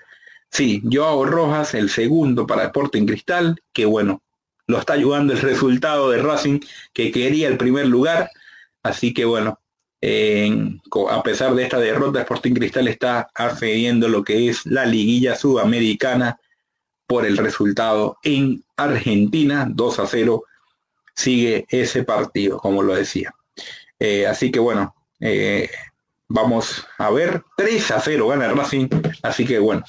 Sí, 0.51 0.83
Joao 0.91 1.27
Rojas, 1.27 1.75
el 1.75 1.91
segundo 1.91 2.47
para 2.47 2.65
Sporting 2.65 3.05
Cristal, 3.05 3.61
que 3.75 3.85
bueno, 3.85 4.23
lo 4.67 4.79
está 4.79 4.95
ayudando 4.95 5.33
el 5.33 5.41
resultado 5.41 6.11
de 6.11 6.23
Racing, 6.23 6.61
que 6.93 7.13
quería 7.13 7.49
el 7.49 7.57
primer 7.57 7.87
lugar. 7.87 8.31
Así 8.83 9.15
que 9.15 9.25
bueno, 9.25 9.61
a 11.11 11.23
pesar 11.23 11.55
de 11.55 11.63
esta 11.65 11.79
derrota, 11.79 12.21
Sporting 12.21 12.55
Cristal 12.55 12.89
está 12.89 13.29
accediendo 13.35 14.09
lo 14.09 14.23
que 14.23 14.49
es 14.49 14.67
la 14.67 14.87
liguilla 14.87 15.35
sudamericana 15.35 16.39
por 17.07 17.25
el 17.25 17.37
resultado 17.37 18.19
en 18.23 18.65
Argentina, 18.77 19.67
2 19.69 19.99
a 20.01 20.07
0, 20.07 20.45
sigue 21.15 21.67
ese 21.69 22.03
partido, 22.03 22.59
como 22.59 22.83
lo 22.83 22.95
decía. 22.95 23.35
Eh, 23.99 24.27
así 24.27 24.51
que 24.51 24.59
bueno, 24.59 24.95
eh, 25.21 25.71
vamos 26.29 26.87
a 26.99 27.11
ver, 27.11 27.43
3 27.57 27.91
a 27.93 28.01
0 28.01 28.29
gana 28.29 28.49
Racing, 28.49 28.89
así 29.23 29.47
que 29.47 29.59
bueno, 29.59 29.85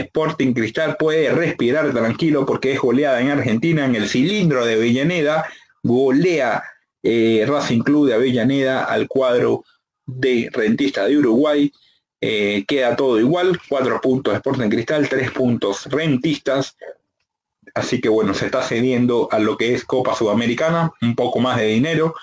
Sporting 0.00 0.52
Cristal 0.52 0.96
puede 0.98 1.30
respirar 1.30 1.92
tranquilo 1.92 2.44
porque 2.46 2.72
es 2.72 2.80
goleada 2.80 3.20
en 3.20 3.30
Argentina 3.30 3.84
en 3.84 3.94
el 3.94 4.08
cilindro 4.08 4.64
de 4.64 4.74
Avellaneda, 4.74 5.46
golea 5.82 6.62
eh, 7.02 7.44
Racing 7.46 7.80
Club 7.80 8.08
de 8.08 8.14
Avellaneda 8.14 8.84
al 8.84 9.08
cuadro 9.08 9.64
de 10.06 10.50
Rentista 10.52 11.06
de 11.06 11.18
Uruguay. 11.18 11.72
Eh, 12.20 12.64
queda 12.66 12.96
todo 12.96 13.20
igual, 13.20 13.60
cuatro 13.68 14.00
puntos 14.00 14.34
Sporting 14.34 14.70
Cristal, 14.70 15.08
tres 15.08 15.30
puntos 15.30 15.86
Rentistas. 15.86 16.76
Así 17.74 18.00
que 18.00 18.08
bueno, 18.08 18.34
se 18.34 18.46
está 18.46 18.62
cediendo 18.62 19.28
a 19.30 19.38
lo 19.38 19.56
que 19.56 19.74
es 19.74 19.84
Copa 19.84 20.14
Sudamericana, 20.14 20.92
un 21.02 21.14
poco 21.14 21.40
más 21.40 21.58
de 21.58 21.66
dinero 21.66 22.14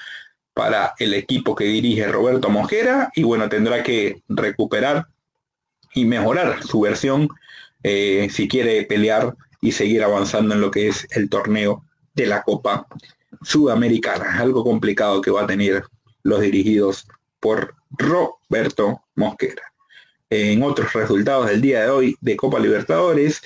para 0.54 0.94
el 1.00 1.14
equipo 1.14 1.56
que 1.56 1.66
dirige 1.66 2.08
Roberto 2.08 2.50
Mosquera 2.50 3.12
y 3.16 3.24
bueno, 3.24 3.50
tendrá 3.50 3.84
que 3.84 4.22
recuperar 4.28 5.08
y 5.94 6.06
mejorar 6.06 6.64
su 6.64 6.82
versión 6.82 7.30
eh, 7.84 8.28
si 8.32 8.48
quiere 8.48 8.84
pelear 8.84 9.36
y 9.62 9.72
seguir 9.72 10.04
avanzando 10.04 10.56
en 10.56 10.62
lo 10.62 10.72
que 10.72 10.88
es 10.88 11.08
el 11.12 11.30
torneo 11.30 11.84
de 12.14 12.28
la 12.28 12.44
Copa 12.44 12.88
Sudamericana. 13.42 14.40
Algo 14.40 14.64
complicado 14.64 15.22
que 15.22 15.32
va 15.32 15.44
a 15.44 15.48
tener 15.48 15.84
los 16.24 16.42
dirigidos 16.42 17.08
por 17.40 17.76
Roberto 17.92 19.02
Mosquera. 19.16 19.64
En 20.30 20.64
otros 20.64 20.94
resultados 20.94 21.48
del 21.48 21.62
día 21.62 21.84
de 21.84 21.90
hoy 21.90 22.16
de 22.22 22.38
Copa 22.38 22.60
Libertadores, 22.60 23.42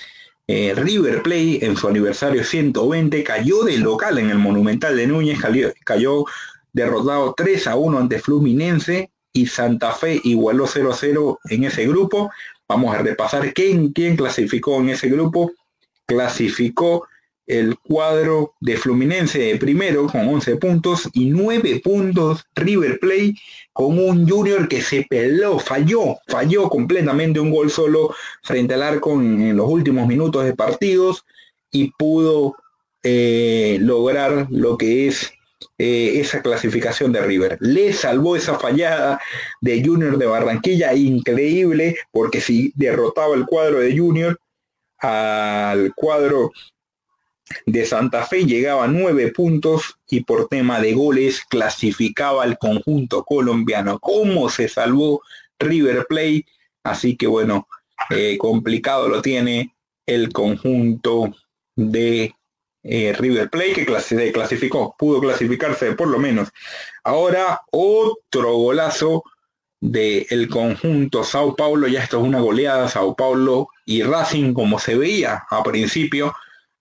eh, 0.48 0.74
River 0.76 1.24
Play 1.24 1.60
en 1.64 1.76
su 1.76 1.88
aniversario 1.88 2.44
120 2.44 3.24
cayó 3.24 3.64
de 3.64 3.78
local 3.80 4.20
en 4.20 4.30
el 4.30 4.38
Monumental 4.38 4.96
de 4.96 5.08
Núñez, 5.08 5.40
cayó, 5.42 5.74
cayó 5.84 6.26
derrotado 6.72 7.34
3 7.36 7.68
a 7.68 7.76
1 7.76 7.98
ante 7.98 8.20
Fluminense 8.20 9.10
y 9.34 9.48
Santa 9.48 9.94
Fe 9.94 10.22
igualó 10.24 10.68
0 10.68 10.92
a 10.94 10.96
0 10.96 11.40
en 11.50 11.64
ese 11.64 11.88
grupo. 11.88 12.30
Vamos 12.68 12.96
a 12.96 13.00
repasar 13.00 13.54
quién, 13.54 13.92
quién 13.94 14.16
clasificó 14.16 14.80
en 14.80 14.90
ese 14.90 15.10
grupo. 15.10 15.52
Clasificó 16.06 17.08
el 17.48 17.78
cuadro 17.78 18.56
de 18.60 18.78
Fluminense 18.78 19.40
de 19.40 19.58
primero 19.58 20.08
con 20.08 20.28
11 20.28 20.56
puntos 20.58 21.10
y 21.14 21.26
9 21.26 21.82
puntos 21.84 22.44
River 22.56 23.00
Play 23.00 23.36
con 23.72 24.00
un 24.00 24.28
Junior 24.28 24.68
que 24.68 24.82
se 24.82 25.06
peló, 25.08 25.60
falló, 25.60 26.18
falló 26.28 26.70
completamente 26.70 27.40
un 27.40 27.52
gol 27.52 27.70
solo 27.70 28.16
frente 28.42 28.74
al 28.74 28.84
arco 28.84 29.14
en, 29.14 29.56
los 29.56 29.70
últimos 29.70 30.08
minutos 30.08 30.44
de 30.44 30.56
partidos 30.56 31.24
y 31.72 31.92
pudo 31.92 32.56
eh, 33.04 33.78
lograr 33.80 34.48
lo 34.50 34.78
que 34.78 35.08
es 35.08 35.32
eh, 35.78 36.20
esa 36.20 36.42
clasificación 36.42 37.12
de 37.12 37.22
River. 37.22 37.58
Le 37.60 37.92
salvó 37.94 38.36
esa 38.36 38.58
fallada 38.58 39.20
de 39.62 39.84
Junior 39.84 40.18
de 40.18 40.26
Barranquilla, 40.26 40.94
increíble, 40.94 41.98
porque 42.12 42.42
si 42.42 42.72
derrotaba 42.76 43.36
el 43.36 43.46
cuadro 43.46 43.80
de 43.80 43.98
Junior 43.98 44.40
al 45.00 45.94
cuadro 45.94 46.52
de 47.66 47.86
Santa 47.86 48.26
Fe 48.26 48.46
llegaba 48.46 48.86
a 48.86 48.88
nueve 48.88 49.32
puntos 49.32 50.00
y 50.10 50.22
por 50.22 50.48
tema 50.48 50.80
de 50.80 50.94
goles 50.94 51.44
clasificaba 51.48 52.44
al 52.44 52.58
conjunto 52.58 53.24
colombiano. 53.24 54.00
¿Cómo 54.00 54.50
se 54.50 54.68
salvó 54.68 55.22
River 55.60 56.06
Plate? 56.08 56.46
Así 56.84 57.16
que 57.16 57.28
bueno, 57.28 57.68
eh, 58.10 58.38
complicado 58.38 59.08
lo 59.10 59.22
tiene 59.22 59.76
el 60.06 60.32
conjunto 60.32 61.36
de 61.76 62.34
eh, 62.88 63.14
River 63.18 63.50
Plate 63.50 63.74
que 63.74 64.32
clasificó, 64.32 64.96
pudo 64.98 65.20
clasificarse 65.20 65.94
por 65.94 66.08
lo 66.08 66.20
menos. 66.20 66.50
Ahora 67.04 67.62
otro 67.72 68.54
golazo 68.54 69.24
del 69.82 70.48
conjunto 70.50 71.24
Sao 71.24 71.56
Paulo, 71.56 71.88
ya 71.88 72.04
esto 72.04 72.20
es 72.20 72.24
una 72.24 72.40
goleada, 72.40 72.88
Sao 72.88 73.16
Paulo 73.16 73.70
y 73.86 74.04
Racing 74.04 74.54
como 74.54 74.80
se 74.80 74.96
veía 74.96 75.44
a 75.50 75.64
principio 75.64 76.34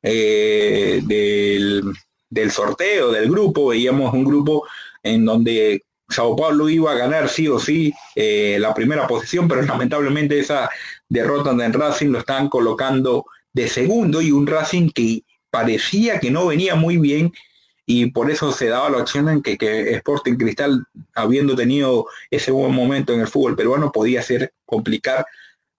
eh, 0.03 1.01
del, 1.03 2.51
sorteo 2.51 3.11
del 3.11 3.31
grupo, 3.31 3.69
veíamos 3.69 4.13
un 4.13 4.25
grupo 4.25 4.67
en 5.03 5.25
donde 5.25 5.85
Sao 6.11 6.37
Paulo 6.37 6.69
iba 6.69 6.93
a 6.93 6.97
ganar 6.97 7.31
sí 7.31 7.49
o 7.49 7.59
sí 7.59 7.95
eh, 8.15 8.59
la 8.61 8.75
primera 8.75 9.07
posición, 9.07 9.49
pero 9.49 9.63
lamentablemente 9.63 10.39
esa 10.39 10.69
derrota 11.09 11.51
en 11.51 11.73
Racing 11.73 12.09
lo 12.09 12.19
están 12.19 12.49
colocando 12.49 13.25
de 13.55 13.69
segundo 13.69 14.21
y 14.21 14.33
un 14.33 14.47
Racing 14.47 14.91
que 14.91 15.24
parecía 15.55 16.19
que 16.19 16.33
no 16.33 16.49
venía 16.49 16.75
muy 16.75 16.97
bien 16.97 17.33
y 17.87 18.11
por 18.11 18.29
eso 18.29 18.51
se 18.51 18.67
daba 18.67 18.91
la 18.91 18.99
opción 18.99 19.29
en 19.29 19.41
que, 19.41 19.57
que 19.57 19.93
Sporting 19.93 20.35
Cristal, 20.35 20.85
habiendo 21.15 21.55
tenido 21.55 22.09
ese 22.29 22.51
buen 22.51 22.75
momento 22.75 23.13
en 23.13 23.21
el 23.21 23.29
fútbol 23.29 23.55
peruano, 23.55 23.93
podía 23.93 24.21
ser 24.21 24.53
complicar 24.67 25.25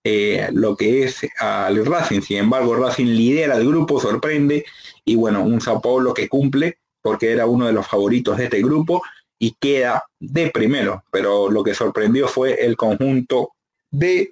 eh, 0.02 0.48
lo 0.54 0.78
que 0.78 1.04
es 1.04 1.28
al 1.40 1.86
Racing. 1.86 2.22
Sin 2.22 2.38
embargo, 2.38 2.74
Racing 2.76 3.08
lidera 3.08 3.58
el 3.58 3.68
grupo, 3.68 4.00
sorprende 4.00 4.64
y 5.04 5.16
bueno, 5.16 5.44
un 5.44 5.60
Sao 5.60 5.82
Paulo 5.82 6.14
que 6.14 6.30
cumple 6.30 6.78
porque 7.02 7.34
era 7.34 7.46
uno 7.46 7.66
de 7.66 7.74
los 7.74 7.86
favoritos 7.86 8.38
de 8.38 8.46
este 8.46 8.62
grupo 8.62 9.02
y 9.38 9.58
queda 9.60 10.06
de 10.22 10.52
primero. 10.52 11.04
Pero 11.12 11.52
lo 11.52 11.66
que 11.66 11.74
sorprendió 11.74 12.30
fue 12.30 12.54
el 12.66 12.78
conjunto 12.78 13.50
de 13.92 14.32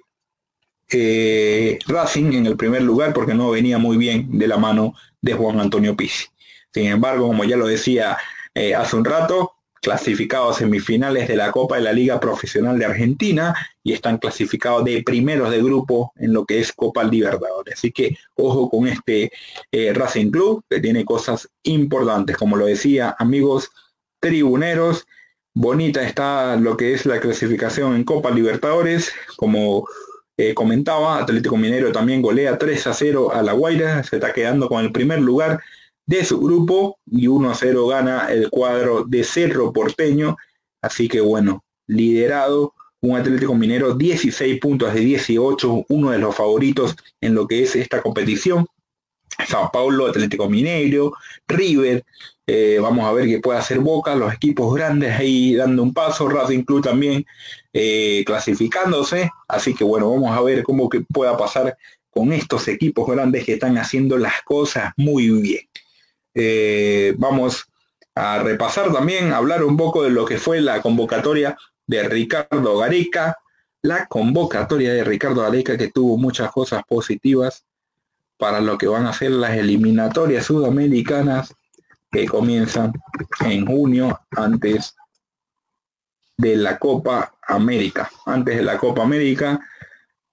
eh, 0.90 1.78
Racing 1.86 2.32
en 2.32 2.46
el 2.46 2.56
primer 2.56 2.82
lugar 2.82 3.12
porque 3.12 3.34
no 3.34 3.50
venía 3.50 3.78
muy 3.78 3.96
bien 3.96 4.38
de 4.38 4.46
la 4.46 4.56
mano 4.56 4.94
de 5.20 5.34
Juan 5.34 5.60
Antonio 5.60 5.96
Pizzi. 5.96 6.26
Sin 6.72 6.86
embargo, 6.86 7.26
como 7.28 7.44
ya 7.44 7.56
lo 7.56 7.66
decía 7.66 8.16
eh, 8.54 8.74
hace 8.74 8.96
un 8.96 9.04
rato, 9.04 9.52
clasificados 9.84 10.56
a 10.56 10.58
semifinales 10.60 11.28
de 11.28 11.36
la 11.36 11.52
Copa 11.52 11.76
de 11.76 11.82
la 11.82 11.92
Liga 11.92 12.18
Profesional 12.18 12.78
de 12.78 12.86
Argentina 12.86 13.54
y 13.82 13.92
están 13.92 14.16
clasificados 14.16 14.82
de 14.84 15.02
primeros 15.02 15.50
de 15.50 15.62
grupo 15.62 16.12
en 16.16 16.32
lo 16.32 16.46
que 16.46 16.58
es 16.58 16.72
Copa 16.72 17.04
Libertadores. 17.04 17.74
Así 17.74 17.92
que 17.92 18.16
ojo 18.34 18.70
con 18.70 18.88
este 18.88 19.30
eh, 19.70 19.92
Racing 19.92 20.30
Club 20.30 20.64
que 20.70 20.80
tiene 20.80 21.04
cosas 21.04 21.48
importantes. 21.64 22.36
Como 22.36 22.56
lo 22.56 22.64
decía, 22.64 23.14
amigos 23.18 23.70
tribuneros, 24.20 25.06
bonita 25.52 26.02
está 26.02 26.56
lo 26.56 26.78
que 26.78 26.94
es 26.94 27.04
la 27.04 27.20
clasificación 27.20 27.94
en 27.94 28.04
Copa 28.04 28.30
Libertadores. 28.30 29.12
Como 29.36 29.86
eh, 30.36 30.54
comentaba, 30.54 31.18
Atlético 31.18 31.56
Minero 31.56 31.92
también 31.92 32.22
golea 32.22 32.58
3 32.58 32.86
a 32.88 32.94
0 32.94 33.32
a 33.32 33.42
La 33.42 33.52
Guaira, 33.52 34.02
se 34.02 34.16
está 34.16 34.32
quedando 34.32 34.68
con 34.68 34.84
el 34.84 34.92
primer 34.92 35.20
lugar 35.20 35.60
de 36.06 36.24
su 36.24 36.40
grupo 36.40 36.98
y 37.06 37.28
1 37.28 37.50
a 37.50 37.54
0 37.54 37.86
gana 37.86 38.28
el 38.30 38.50
cuadro 38.50 39.04
de 39.04 39.24
Cerro 39.24 39.72
Porteño, 39.72 40.36
así 40.82 41.08
que 41.08 41.20
bueno, 41.20 41.64
liderado 41.86 42.74
un 43.00 43.16
Atlético 43.16 43.54
Minero 43.54 43.94
16 43.94 44.58
puntos 44.60 44.92
de 44.94 45.00
18, 45.00 45.86
uno 45.88 46.10
de 46.10 46.18
los 46.18 46.34
favoritos 46.34 46.96
en 47.20 47.34
lo 47.34 47.46
que 47.46 47.62
es 47.62 47.76
esta 47.76 48.00
competición. 48.02 48.66
Sao 49.48 49.70
Paulo, 49.72 50.06
Atlético 50.06 50.48
Mineiro, 50.48 51.12
River, 51.48 52.04
eh, 52.46 52.78
vamos 52.80 53.06
a 53.06 53.12
ver 53.12 53.26
qué 53.26 53.38
puede 53.40 53.58
hacer 53.58 53.80
Boca, 53.80 54.14
los 54.14 54.32
equipos 54.34 54.74
grandes 54.74 55.18
ahí 55.18 55.54
dando 55.54 55.82
un 55.82 55.94
paso, 55.94 56.28
Racing 56.28 56.62
Club 56.62 56.82
también 56.82 57.24
eh, 57.72 58.22
clasificándose, 58.26 59.30
así 59.48 59.74
que 59.74 59.84
bueno, 59.84 60.10
vamos 60.10 60.36
a 60.36 60.42
ver 60.42 60.62
cómo 60.62 60.88
que 60.88 61.00
pueda 61.00 61.36
pasar 61.36 61.76
con 62.10 62.32
estos 62.32 62.68
equipos 62.68 63.08
grandes 63.10 63.44
que 63.44 63.54
están 63.54 63.78
haciendo 63.78 64.18
las 64.18 64.42
cosas 64.42 64.92
muy 64.96 65.30
bien. 65.30 65.68
Eh, 66.34 67.14
vamos 67.16 67.66
a 68.14 68.38
repasar 68.40 68.92
también, 68.92 69.32
hablar 69.32 69.64
un 69.64 69.76
poco 69.76 70.02
de 70.02 70.10
lo 70.10 70.24
que 70.24 70.38
fue 70.38 70.60
la 70.60 70.82
convocatoria 70.82 71.56
de 71.86 72.08
Ricardo 72.08 72.78
Gareca, 72.78 73.38
la 73.82 74.06
convocatoria 74.06 74.92
de 74.92 75.04
Ricardo 75.04 75.42
Gareca 75.42 75.76
que 75.76 75.88
tuvo 75.88 76.16
muchas 76.16 76.52
cosas 76.52 76.82
positivas 76.86 77.64
para 78.44 78.60
lo 78.60 78.76
que 78.76 78.86
van 78.86 79.06
a 79.06 79.12
ser 79.14 79.30
las 79.30 79.56
eliminatorias 79.56 80.44
sudamericanas 80.44 81.54
que 82.12 82.26
comienzan 82.26 82.92
en 83.40 83.64
junio 83.64 84.20
antes 84.32 84.94
de 86.36 86.54
la 86.54 86.78
Copa 86.78 87.38
América. 87.48 88.10
Antes 88.26 88.58
de 88.58 88.62
la 88.62 88.76
Copa 88.76 89.02
América, 89.02 89.58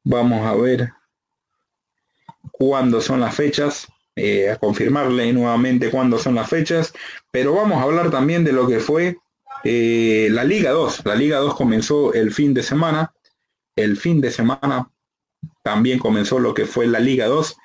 vamos 0.03 0.45
a 0.45 0.53
ver 0.55 0.91
cuándo 2.51 2.99
son 2.99 3.21
las 3.21 3.33
fechas. 3.33 3.87
eh, 4.17 4.49
a 4.49 4.57
confirmarle 4.57 5.31
nuevamente 5.31 5.89
cuándo 5.89 6.19
son 6.19 6.35
las 6.35 6.49
fechas, 6.49 6.91
pero 7.31 7.55
vamos 7.55 7.77
a 7.77 7.83
hablar 7.83 8.11
también 8.11 8.43
de 8.43 8.51
lo 8.51 8.67
que 8.67 8.81
fue 8.81 9.19
eh, 9.63 10.27
la 10.31 10.43
Liga 10.43 10.71
2. 10.71 11.05
La 11.05 11.15
Liga 11.15 11.37
2 11.37 11.55
comenzó 11.55 12.13
el 12.13 12.33
fin 12.33 12.53
de 12.53 12.61
semana, 12.61 13.13
el 13.77 13.95
fin 13.95 14.19
de 14.19 14.31
semana 14.31 14.91
también 15.63 15.97
comenzó 15.97 16.39
lo 16.39 16.53
que 16.53 16.65
fue 16.65 16.87
la 16.87 16.99
Liga 16.99 17.27
2 17.27 17.55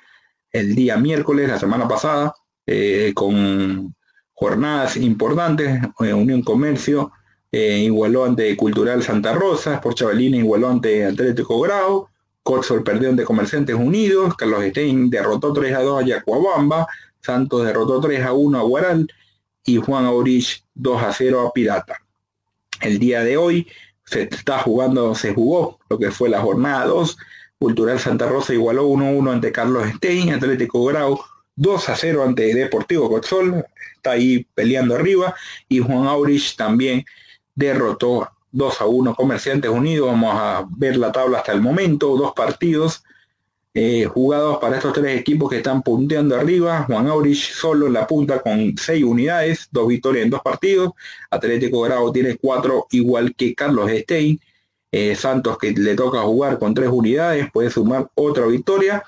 el 0.51 0.75
día 0.75 0.97
miércoles, 0.97 1.49
la 1.49 1.59
semana 1.59 1.87
pasada, 1.87 2.33
eh, 2.65 3.11
con 3.15 3.95
jornadas 4.33 4.97
importantes, 4.97 5.81
Unión 5.99 6.41
Comercio 6.41 7.11
igualó 7.51 8.25
ante 8.25 8.55
Cultural 8.55 9.01
Santa 9.01 9.33
Rosa, 9.33 9.75
Sport 9.75 9.97
Chavalina 9.97 10.37
igualó 10.37 10.69
ante 10.69 11.05
Atlético 11.05 11.59
Grau, 11.59 12.07
Coxol 12.47 12.81
perdió 12.81 13.09
ante 13.09 13.25
Comerciantes 13.25 13.75
Unidos, 13.75 14.33
Carlos 14.35 14.63
Stein 14.69 15.09
derrotó 15.09 15.51
3 15.51 15.75
a 15.75 15.81
2 15.81 16.01
a 16.01 16.05
Yacuabamba, 16.05 16.87
Santos 17.19 17.65
derrotó 17.65 17.99
3 17.99 18.23
a 18.23 18.31
1 18.31 18.57
a 18.57 18.61
Guaral 18.61 19.07
y 19.65 19.75
Juan 19.75 20.05
Aurich 20.05 20.63
2 20.75 21.03
a 21.03 21.11
0 21.11 21.45
a 21.45 21.51
Pirata. 21.51 21.97
El 22.79 22.99
día 22.99 23.21
de 23.21 23.35
hoy 23.35 23.67
se 24.05 24.23
está 24.23 24.59
jugando, 24.59 25.13
se 25.13 25.33
jugó 25.33 25.77
lo 25.89 25.99
que 25.99 26.09
fue 26.09 26.29
la 26.29 26.39
jornada 26.39 26.85
2. 26.85 27.17
Cultural 27.59 27.99
Santa 27.99 28.27
Rosa 28.27 28.53
igualó 28.53 28.87
1-1 28.87 29.31
ante 29.31 29.51
Carlos 29.51 29.87
Stein, 29.95 30.33
Atlético 30.33 30.85
Grau 30.85 31.19
2 31.57 31.89
a 31.89 31.95
0 31.95 32.23
ante 32.23 32.53
Deportivo 32.53 33.09
Coxol, 33.09 33.65
está 33.95 34.11
ahí 34.11 34.47
peleando 34.53 34.95
arriba, 34.95 35.35
y 35.67 35.79
Juan 35.79 36.05
Aurich 36.07 36.55
también 36.55 37.03
derrotó 37.55 38.29
2 38.51 38.81
a 38.81 38.85
1 38.85 39.15
Comerciantes 39.15 39.69
Unidos. 39.69 40.07
Vamos 40.07 40.35
a 40.35 40.65
ver 40.77 40.97
la 40.97 41.11
tabla 41.11 41.39
hasta 41.39 41.51
el 41.51 41.61
momento. 41.61 42.15
Dos 42.15 42.33
partidos 42.33 43.03
eh, 43.73 44.05
jugados 44.05 44.57
para 44.59 44.77
estos 44.77 44.93
tres 44.93 45.19
equipos 45.19 45.49
que 45.49 45.57
están 45.57 45.81
punteando 45.81 46.35
arriba. 46.35 46.83
Juan 46.83 47.07
Aurich 47.07 47.53
solo 47.53 47.87
en 47.87 47.93
la 47.93 48.07
punta 48.07 48.41
con 48.41 48.77
6 48.77 49.03
unidades, 49.03 49.67
dos 49.71 49.87
victorias 49.87 50.25
en 50.25 50.29
dos 50.29 50.41
partidos. 50.41 50.91
Atlético 51.31 51.81
Grau 51.81 52.11
tiene 52.11 52.37
4 52.37 52.87
igual 52.91 53.35
que 53.35 53.55
Carlos 53.55 53.89
Stein. 53.91 54.39
Eh, 54.91 55.15
Santos 55.15 55.57
que 55.57 55.71
le 55.71 55.95
toca 55.95 56.21
jugar 56.21 56.59
con 56.59 56.73
3 56.73 56.89
unidades 56.89 57.51
puede 57.51 57.69
sumar 57.69 58.09
otra 58.15 58.45
victoria 58.45 59.03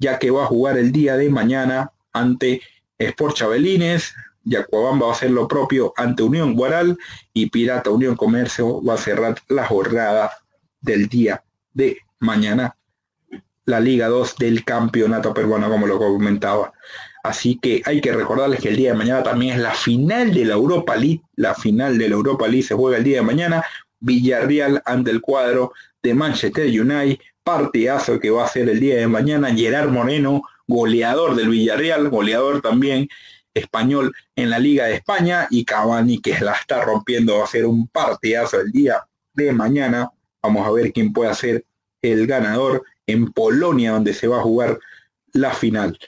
ya 0.00 0.18
que 0.18 0.30
va 0.30 0.44
a 0.44 0.46
jugar 0.46 0.78
el 0.78 0.90
día 0.90 1.16
de 1.16 1.28
mañana 1.28 1.92
ante 2.12 2.62
Sport 2.98 3.36
Chabelines, 3.36 4.14
Yacuabamba 4.42 5.06
va 5.06 5.12
a 5.12 5.14
hacer 5.14 5.30
lo 5.30 5.46
propio 5.46 5.92
ante 5.96 6.22
Unión 6.22 6.54
Guaral 6.54 6.98
y 7.34 7.50
Pirata 7.50 7.90
Unión 7.90 8.16
Comercio 8.16 8.82
va 8.82 8.94
a 8.94 8.98
cerrar 8.98 9.36
la 9.48 9.66
jornada 9.66 10.32
del 10.80 11.08
día 11.08 11.44
de 11.74 11.98
mañana, 12.18 12.76
la 13.66 13.78
Liga 13.78 14.08
2 14.08 14.36
del 14.38 14.64
Campeonato 14.64 15.34
Peruano, 15.34 15.68
como 15.68 15.86
lo 15.86 15.98
comentaba. 15.98 16.72
Así 17.22 17.58
que 17.60 17.82
hay 17.84 18.00
que 18.00 18.12
recordarles 18.12 18.60
que 18.60 18.70
el 18.70 18.76
día 18.76 18.92
de 18.92 18.98
mañana 18.98 19.22
también 19.22 19.56
es 19.56 19.60
la 19.60 19.72
final 19.72 20.32
de 20.32 20.46
la 20.46 20.54
Europa 20.54 20.96
League. 20.96 21.20
La 21.36 21.54
final 21.54 21.98
de 21.98 22.08
la 22.08 22.14
Europa 22.14 22.48
League 22.48 22.62
se 22.62 22.74
juega 22.74 22.96
el 22.96 23.04
día 23.04 23.18
de 23.18 23.26
mañana. 23.26 23.62
Villarreal 24.00 24.82
ante 24.84 25.10
el 25.10 25.20
cuadro 25.20 25.72
de 26.02 26.14
Manchester 26.14 26.66
United. 26.66 27.18
Partidazo 27.42 28.20
que 28.20 28.30
va 28.30 28.44
a 28.44 28.48
ser 28.48 28.68
el 28.68 28.80
día 28.80 28.96
de 28.96 29.06
mañana. 29.06 29.54
Gerard 29.54 29.90
Moreno, 29.90 30.42
goleador 30.66 31.34
del 31.36 31.48
Villarreal, 31.48 32.08
goleador 32.08 32.60
también 32.60 33.08
español 33.54 34.14
en 34.36 34.50
la 34.50 34.58
Liga 34.58 34.86
de 34.86 34.94
España 34.94 35.46
y 35.50 35.64
Cavani 35.64 36.20
que 36.20 36.38
la 36.40 36.52
está 36.52 36.84
rompiendo 36.84 37.38
va 37.38 37.44
a 37.44 37.48
ser 37.48 37.66
un 37.66 37.88
partidazo 37.88 38.60
el 38.60 38.70
día 38.70 39.04
de 39.34 39.52
mañana. 39.52 40.10
Vamos 40.42 40.66
a 40.66 40.70
ver 40.70 40.92
quién 40.92 41.12
puede 41.12 41.34
ser 41.34 41.64
el 42.02 42.26
ganador 42.26 42.84
en 43.06 43.32
Polonia 43.32 43.92
donde 43.92 44.14
se 44.14 44.28
va 44.28 44.38
a 44.38 44.42
jugar 44.42 44.78
la 45.32 45.52
final. 45.52 45.98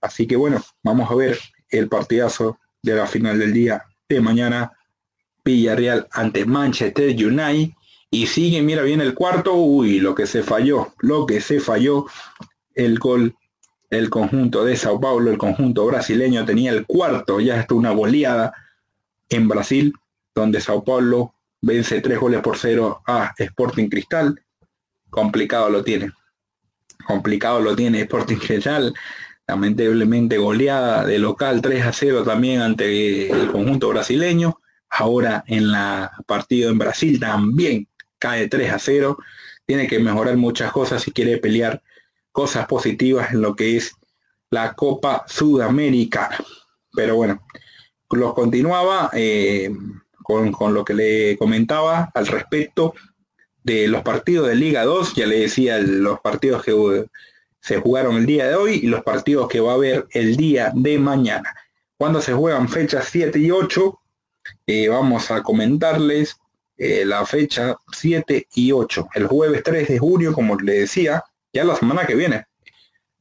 Así 0.00 0.26
que 0.26 0.36
bueno, 0.36 0.62
vamos 0.82 1.10
a 1.10 1.14
ver 1.14 1.38
el 1.68 1.88
partidazo 1.88 2.58
de 2.82 2.94
la 2.94 3.06
final 3.06 3.38
del 3.38 3.52
día 3.52 3.84
de 4.08 4.20
mañana. 4.20 4.72
Villarreal 5.46 6.06
ante 6.12 6.44
Manchester 6.44 7.08
United. 7.10 7.74
Y 8.10 8.26
sigue, 8.26 8.60
mira 8.60 8.82
bien 8.82 9.00
el 9.00 9.14
cuarto. 9.14 9.54
Uy, 9.54 10.00
lo 10.00 10.14
que 10.14 10.26
se 10.26 10.42
falló, 10.42 10.92
lo 11.00 11.24
que 11.24 11.40
se 11.40 11.60
falló. 11.60 12.06
El 12.74 12.98
gol 12.98 13.34
el 13.90 14.10
conjunto 14.10 14.64
de 14.64 14.76
Sao 14.76 15.00
Paulo, 15.00 15.30
el 15.30 15.38
conjunto 15.38 15.86
brasileño, 15.86 16.44
tenía 16.44 16.72
el 16.72 16.86
cuarto, 16.86 17.40
ya 17.40 17.60
está 17.60 17.74
una 17.74 17.92
goleada 17.92 18.52
en 19.28 19.48
Brasil, 19.48 19.92
donde 20.34 20.60
Sao 20.60 20.84
Paulo 20.84 21.34
vence 21.60 22.00
tres 22.00 22.18
goles 22.18 22.40
por 22.40 22.58
cero 22.58 23.02
a 23.06 23.32
Sporting 23.38 23.88
Cristal. 23.88 24.40
Complicado 25.08 25.70
lo 25.70 25.84
tiene. 25.84 26.12
Complicado 27.06 27.60
lo 27.60 27.76
tiene 27.76 28.00
Sporting 28.02 28.36
Cristal. 28.36 28.92
Lamentablemente 29.46 30.38
goleada 30.38 31.04
de 31.04 31.20
local 31.20 31.62
3 31.62 31.86
a 31.86 31.92
0 31.92 32.24
también 32.24 32.60
ante 32.60 33.30
el 33.30 33.52
conjunto 33.52 33.88
brasileño. 33.90 34.58
Ahora 34.90 35.44
en 35.46 35.72
la 35.72 36.12
partido 36.26 36.70
en 36.70 36.78
Brasil 36.78 37.20
también 37.20 37.88
cae 38.18 38.48
3 38.48 38.72
a 38.72 38.78
0. 38.78 39.18
Tiene 39.66 39.86
que 39.86 39.98
mejorar 39.98 40.36
muchas 40.36 40.72
cosas 40.72 41.02
si 41.02 41.12
quiere 41.12 41.38
pelear 41.38 41.82
cosas 42.32 42.66
positivas 42.66 43.32
en 43.32 43.42
lo 43.42 43.56
que 43.56 43.76
es 43.76 43.92
la 44.50 44.74
Copa 44.74 45.24
Sudamericana. 45.26 46.38
Pero 46.92 47.16
bueno, 47.16 47.42
los 48.10 48.34
continuaba 48.34 49.10
eh, 49.12 49.70
con, 50.22 50.52
con, 50.52 50.72
lo 50.72 50.84
que 50.84 50.94
le 50.94 51.36
comentaba 51.36 52.10
al 52.14 52.26
respecto 52.26 52.94
de 53.62 53.88
los 53.88 54.02
partidos 54.02 54.48
de 54.48 54.54
Liga 54.54 54.84
2. 54.84 55.14
Ya 55.14 55.26
le 55.26 55.40
decía 55.40 55.78
los 55.78 56.20
partidos 56.20 56.62
que 56.62 57.06
se 57.60 57.80
jugaron 57.80 58.16
el 58.16 58.26
día 58.26 58.46
de 58.48 58.54
hoy 58.54 58.80
y 58.82 58.86
los 58.86 59.02
partidos 59.02 59.48
que 59.48 59.60
va 59.60 59.72
a 59.72 59.74
haber 59.74 60.06
el 60.12 60.36
día 60.36 60.70
de 60.72 60.98
mañana. 60.98 61.52
Cuando 61.96 62.20
se 62.20 62.32
juegan 62.32 62.68
fechas 62.68 63.08
7 63.10 63.38
y 63.40 63.50
8, 63.50 63.98
eh, 64.66 64.88
vamos 64.88 65.30
a 65.30 65.42
comentarles 65.42 66.36
eh, 66.78 67.04
la 67.04 67.24
fecha 67.24 67.76
7 67.92 68.48
y 68.54 68.72
8. 68.72 69.08
El 69.14 69.26
jueves 69.26 69.62
3 69.62 69.88
de 69.88 69.98
junio, 69.98 70.32
como 70.32 70.56
le 70.56 70.80
decía, 70.80 71.24
ya 71.52 71.64
la 71.64 71.76
semana 71.76 72.06
que 72.06 72.14
viene. 72.14 72.44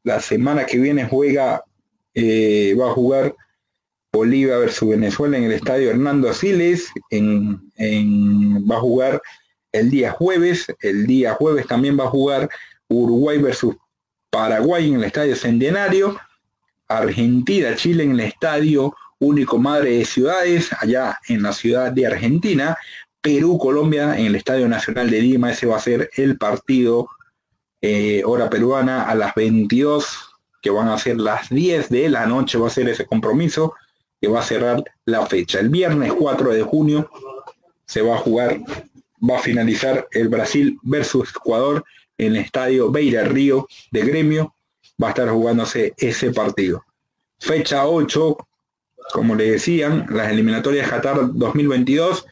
La 0.04 0.20
semana 0.20 0.66
que 0.66 0.78
viene 0.78 1.06
juega, 1.06 1.64
eh, 2.14 2.76
va 2.80 2.90
a 2.90 2.94
jugar 2.94 3.36
Bolivia 4.12 4.58
versus 4.58 4.90
Venezuela 4.90 5.38
en 5.38 5.46
el 5.46 5.52
estadio 5.52 5.90
Hernando 5.90 6.34
Siles, 6.34 6.90
en, 7.10 7.60
va 8.70 8.78
a 8.78 8.80
jugar 8.80 9.22
el 9.72 9.90
día 9.90 10.12
jueves, 10.12 10.68
el 10.80 11.06
día 11.06 11.34
jueves 11.34 11.68
también 11.68 12.00
va 12.00 12.06
a 12.06 12.10
jugar 12.10 12.50
Uruguay 12.88 13.38
versus 13.40 13.76
Paraguay 14.30 14.88
en 14.88 14.96
el 14.96 15.04
estadio 15.04 15.36
Centenario, 15.36 16.18
Argentina, 16.88 17.76
Chile 17.76 18.04
en 18.04 18.12
el 18.12 18.22
estadio 18.22 18.96
Único 19.26 19.58
Madre 19.58 19.98
de 19.98 20.06
Ciudades, 20.06 20.70
allá 20.80 21.20
en 21.28 21.42
la 21.42 21.52
ciudad 21.52 21.92
de 21.92 22.08
Argentina, 22.08 22.78
Perú, 23.22 23.58
Colombia 23.58 24.18
en 24.18 24.28
el 24.28 24.36
Estadio 24.36 24.68
Nacional 24.68 25.10
de 25.10 25.20
Lima, 25.20 25.52
ese 25.52 25.66
va 25.66 25.78
a 25.78 25.80
ser 25.80 26.12
el 26.16 26.38
partido 26.38 27.10
eh, 27.82 28.22
hora 28.24 28.50
peruana 28.50 29.04
a 29.04 29.16
las 29.16 29.34
22, 29.34 30.06
que 30.62 30.70
van 30.70 30.90
a 30.90 30.98
ser 30.98 31.20
las 31.20 31.50
10 31.50 31.90
de 31.90 32.10
la 32.10 32.26
noche, 32.26 32.58
va 32.58 32.68
a 32.68 32.72
ser 32.72 32.88
ese 32.88 33.06
compromiso 33.06 33.74
que 34.22 34.28
va 34.28 34.42
a 34.42 34.44
cerrar 34.44 34.84
la 35.06 35.26
fecha. 35.26 35.60
El 35.60 35.70
viernes 35.70 36.14
4 36.14 36.54
de 36.54 36.62
junio 36.62 37.10
se 37.86 38.02
va 38.02 38.16
a 38.16 38.20
jugar, 38.20 38.60
va 39.28 39.38
a 39.38 39.42
finalizar 39.42 40.08
el 40.12 40.30
Brasil 40.30 40.78
versus 40.84 41.30
Ecuador 41.30 41.84
en 42.18 42.36
el 42.36 42.38
estadio 42.38 42.92
Beira 42.92 43.24
Río 43.24 43.68
de 43.92 44.02
Gremio, 44.02 44.56
va 45.02 45.08
a 45.08 45.10
estar 45.12 45.30
jugándose 45.30 45.94
ese 45.98 46.32
partido. 46.32 46.84
Fecha 47.40 47.86
8, 47.86 48.38
como 49.14 49.36
le 49.36 49.52
decían, 49.52 50.06
las 50.10 50.32
eliminatorias 50.32 50.90
Qatar 50.90 51.18
2022 51.34 52.26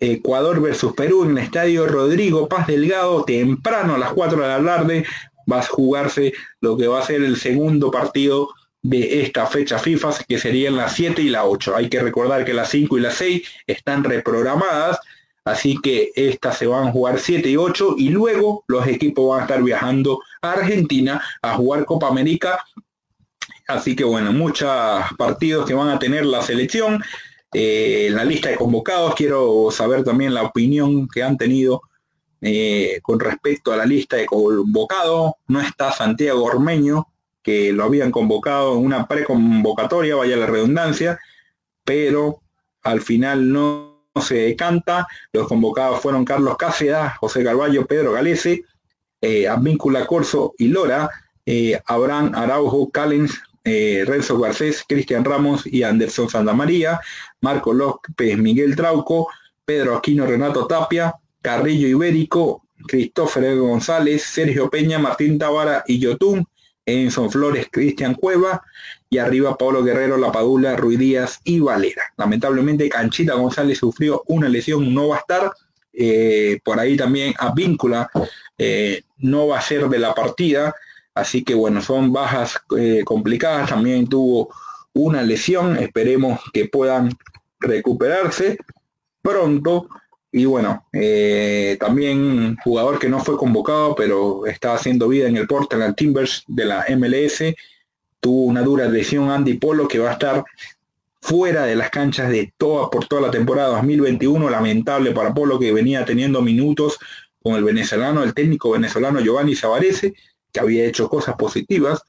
Ecuador 0.00 0.60
versus 0.60 0.92
Perú 0.94 1.24
en 1.24 1.30
el 1.30 1.38
estadio 1.38 1.86
Rodrigo 1.86 2.48
Paz 2.48 2.66
Delgado, 2.66 3.24
temprano 3.24 3.94
a 3.94 3.98
las 3.98 4.12
4 4.12 4.40
de 4.40 4.48
la 4.48 4.62
tarde, 4.62 5.04
va 5.50 5.60
a 5.60 5.66
jugarse 5.66 6.32
lo 6.60 6.76
que 6.76 6.86
va 6.86 7.00
a 7.00 7.06
ser 7.06 7.22
el 7.22 7.36
segundo 7.36 7.90
partido 7.90 8.50
de 8.82 9.22
esta 9.22 9.46
fecha 9.46 9.78
FIFA, 9.78 10.10
que 10.28 10.38
serían 10.38 10.76
las 10.76 10.94
7 10.94 11.22
y 11.22 11.30
la 11.30 11.44
8. 11.44 11.76
Hay 11.76 11.88
que 11.88 12.00
recordar 12.00 12.44
que 12.44 12.52
las 12.52 12.68
5 12.70 12.98
y 12.98 13.00
las 13.00 13.14
6 13.14 13.42
están 13.66 14.04
reprogramadas, 14.04 14.98
así 15.44 15.78
que 15.82 16.10
estas 16.16 16.58
se 16.58 16.66
van 16.66 16.88
a 16.88 16.92
jugar 16.92 17.18
7 17.18 17.48
y 17.48 17.56
8 17.56 17.94
y 17.98 18.10
luego 18.10 18.64
los 18.66 18.86
equipos 18.86 19.30
van 19.30 19.40
a 19.40 19.42
estar 19.44 19.62
viajando 19.62 20.20
a 20.42 20.52
Argentina 20.52 21.22
a 21.40 21.54
jugar 21.54 21.86
Copa 21.86 22.08
América. 22.08 22.62
Así 23.66 23.96
que 23.96 24.04
bueno, 24.04 24.32
muchos 24.32 24.70
partidos 25.16 25.66
que 25.66 25.74
van 25.74 25.88
a 25.88 25.98
tener 25.98 26.26
la 26.26 26.42
selección. 26.42 27.02
Eh, 27.52 28.08
la 28.10 28.24
lista 28.24 28.48
de 28.48 28.56
convocados, 28.56 29.14
quiero 29.14 29.70
saber 29.70 30.04
también 30.04 30.34
la 30.34 30.42
opinión 30.42 31.08
que 31.08 31.22
han 31.22 31.36
tenido 31.36 31.82
eh, 32.40 32.98
con 33.02 33.20
respecto 33.20 33.72
a 33.72 33.76
la 33.76 33.86
lista 33.86 34.16
de 34.16 34.26
convocados. 34.26 35.32
No 35.46 35.60
está 35.60 35.92
Santiago 35.92 36.44
Ormeño, 36.44 37.08
que 37.42 37.72
lo 37.72 37.84
habían 37.84 38.10
convocado 38.10 38.74
en 38.74 38.84
una 38.84 39.06
preconvocatoria, 39.06 40.16
vaya 40.16 40.36
la 40.36 40.46
redundancia, 40.46 41.18
pero 41.84 42.40
al 42.82 43.00
final 43.00 43.52
no, 43.52 43.94
se 44.20 44.34
decanta. 44.36 45.06
Los 45.32 45.48
convocados 45.48 46.00
fueron 46.00 46.24
Carlos 46.24 46.56
Cáceres, 46.56 47.12
José 47.20 47.42
Carballo, 47.42 47.86
Pedro 47.86 48.12
Galese, 48.12 48.64
eh, 49.20 49.48
Advíncula 49.48 50.06
Corso 50.06 50.54
y 50.58 50.68
Lora, 50.68 51.08
eh, 51.46 51.80
Abraham 51.86 52.32
Araujo, 52.34 52.90
Callens, 52.90 53.42
eh, 53.64 54.04
Renzo 54.06 54.38
Garcés, 54.38 54.84
Cristian 54.86 55.24
Ramos 55.24 55.66
y 55.66 55.82
Anderson 55.82 56.28
Santamaría, 56.28 57.00
Marco 57.40 57.72
López, 57.72 58.36
Miguel 58.38 58.76
Trauco, 58.76 59.28
Pedro 59.64 59.96
Aquino, 59.96 60.26
Renato 60.26 60.66
Tapia, 60.66 61.14
Carrillo 61.40 61.88
Ibérico, 61.88 62.62
Cristófer 62.86 63.56
González, 63.56 64.22
Sergio 64.22 64.68
Peña, 64.68 64.98
Martín 64.98 65.38
Tavara 65.38 65.84
y 65.86 65.98
Yotún, 65.98 66.46
Enson 66.86 67.30
Flores, 67.30 67.68
Cristian 67.70 68.14
Cueva 68.14 68.62
y 69.08 69.18
arriba 69.18 69.56
Pablo 69.56 69.82
Guerrero, 69.82 70.16
La 70.18 70.30
Padula, 70.30 70.76
Ruiz 70.76 70.98
Díaz 70.98 71.40
y 71.44 71.60
Valera. 71.60 72.02
Lamentablemente 72.16 72.88
Canchita 72.88 73.34
González 73.34 73.78
sufrió 73.78 74.22
una 74.26 74.48
lesión, 74.48 74.92
no 74.92 75.08
va 75.08 75.16
a 75.16 75.20
estar. 75.20 75.52
Eh, 75.92 76.58
por 76.64 76.80
ahí 76.80 76.96
también 76.96 77.34
a 77.38 77.54
Víncula 77.54 78.10
eh, 78.58 79.02
no 79.18 79.46
va 79.46 79.58
a 79.58 79.62
ser 79.62 79.88
de 79.88 79.98
la 79.98 80.14
partida. 80.14 80.74
Así 81.14 81.44
que 81.44 81.54
bueno, 81.54 81.80
son 81.80 82.12
bajas 82.12 82.60
eh, 82.76 83.02
complicadas. 83.04 83.70
También 83.70 84.08
tuvo 84.08 84.52
una 84.92 85.22
lesión. 85.22 85.76
Esperemos 85.76 86.40
que 86.52 86.66
puedan 86.66 87.10
recuperarse 87.60 88.58
pronto. 89.22 89.88
Y 90.32 90.46
bueno, 90.46 90.84
eh, 90.92 91.76
también 91.78 92.56
jugador 92.64 92.98
que 92.98 93.08
no 93.08 93.20
fue 93.20 93.36
convocado, 93.36 93.94
pero 93.94 94.46
está 94.46 94.74
haciendo 94.74 95.08
vida 95.08 95.28
en 95.28 95.36
el 95.36 95.46
Portland 95.46 95.94
Timbers 95.94 96.42
de 96.48 96.64
la 96.64 96.84
MLS. 96.96 97.54
Tuvo 98.18 98.46
una 98.46 98.62
dura 98.62 98.88
lesión 98.88 99.30
Andy 99.30 99.54
Polo 99.54 99.86
que 99.86 100.00
va 100.00 100.10
a 100.10 100.14
estar 100.14 100.44
fuera 101.20 101.64
de 101.64 101.76
las 101.76 101.90
canchas 101.90 102.30
de 102.30 102.52
toda 102.58 102.90
por 102.90 103.06
toda 103.06 103.22
la 103.22 103.30
temporada 103.30 103.68
2021. 103.76 104.50
Lamentable 104.50 105.12
para 105.12 105.32
Polo 105.32 105.58
que 105.60 105.72
venía 105.72 106.04
teniendo 106.04 106.42
minutos 106.42 106.98
con 107.40 107.54
el 107.54 107.62
venezolano, 107.62 108.24
el 108.24 108.34
técnico 108.34 108.70
venezolano 108.70 109.20
Giovanni 109.20 109.54
Savarese, 109.54 110.14
que 110.54 110.60
había 110.60 110.86
hecho 110.86 111.10
cosas 111.10 111.34
positivas. 111.34 112.02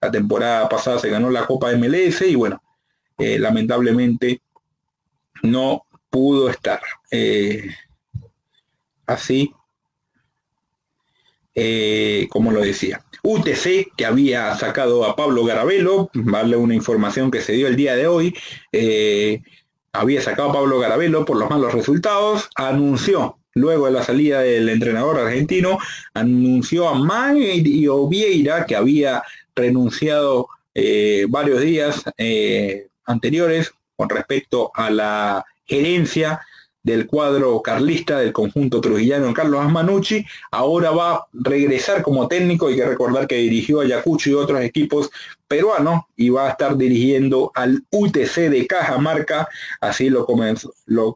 La 0.00 0.10
temporada 0.12 0.68
pasada 0.68 0.98
se 1.00 1.08
ganó 1.08 1.30
la 1.30 1.46
Copa 1.46 1.72
MLS 1.72 2.20
y 2.22 2.36
bueno, 2.36 2.62
eh, 3.16 3.38
lamentablemente 3.38 4.42
no 5.42 5.86
pudo 6.10 6.50
estar. 6.50 6.80
Eh, 7.10 7.66
así 9.06 9.52
eh, 11.54 12.28
como 12.30 12.52
lo 12.52 12.60
decía. 12.60 13.04
UTC, 13.22 13.96
que 13.96 14.06
había 14.06 14.54
sacado 14.56 15.04
a 15.04 15.16
Pablo 15.16 15.44
Garabelo, 15.44 16.10
darle 16.12 16.56
una 16.56 16.74
información 16.74 17.30
que 17.32 17.40
se 17.40 17.54
dio 17.54 17.66
el 17.66 17.74
día 17.74 17.96
de 17.96 18.06
hoy, 18.06 18.36
había 19.92 20.22
sacado 20.22 20.50
a 20.50 20.52
Pablo 20.52 20.78
Garabelo 20.78 21.24
por 21.24 21.36
los 21.36 21.50
malos 21.50 21.74
resultados, 21.74 22.48
anunció, 22.54 23.37
luego 23.58 23.86
de 23.86 23.92
la 23.92 24.02
salida 24.02 24.40
del 24.40 24.68
entrenador 24.68 25.18
argentino, 25.18 25.78
anunció 26.14 26.88
a 26.88 26.94
Mario 26.94 28.08
Vieira, 28.08 28.64
que 28.66 28.76
había 28.76 29.22
renunciado 29.54 30.48
varios 31.28 31.60
días 31.60 32.04
anteriores 33.04 33.72
con 33.96 34.08
respecto 34.08 34.70
a 34.74 34.90
la 34.90 35.44
gerencia 35.64 36.40
del 36.82 37.06
cuadro 37.06 37.60
carlista 37.60 38.18
del 38.18 38.32
conjunto 38.32 38.80
trujillano 38.80 39.34
Carlos 39.34 39.60
Asmanucci, 39.64 40.24
ahora 40.50 40.90
va 40.90 41.14
a 41.16 41.26
regresar 41.32 42.02
como 42.02 42.28
técnico, 42.28 42.68
hay 42.68 42.76
que 42.76 42.86
recordar 42.86 43.26
que 43.26 43.36
dirigió 43.36 43.80
a 43.80 43.84
Ayacucho 43.84 44.30
y 44.30 44.34
otros 44.34 44.60
equipos 44.62 45.10
peruanos 45.46 46.04
y 46.16 46.30
va 46.30 46.46
a 46.46 46.50
estar 46.50 46.76
dirigiendo 46.76 47.52
al 47.54 47.84
UTC 47.90 48.48
de 48.48 48.66
Cajamarca, 48.66 49.48
así 49.80 50.08
lo 50.08 50.24
comenzó, 50.24 50.72
lo, 50.86 51.14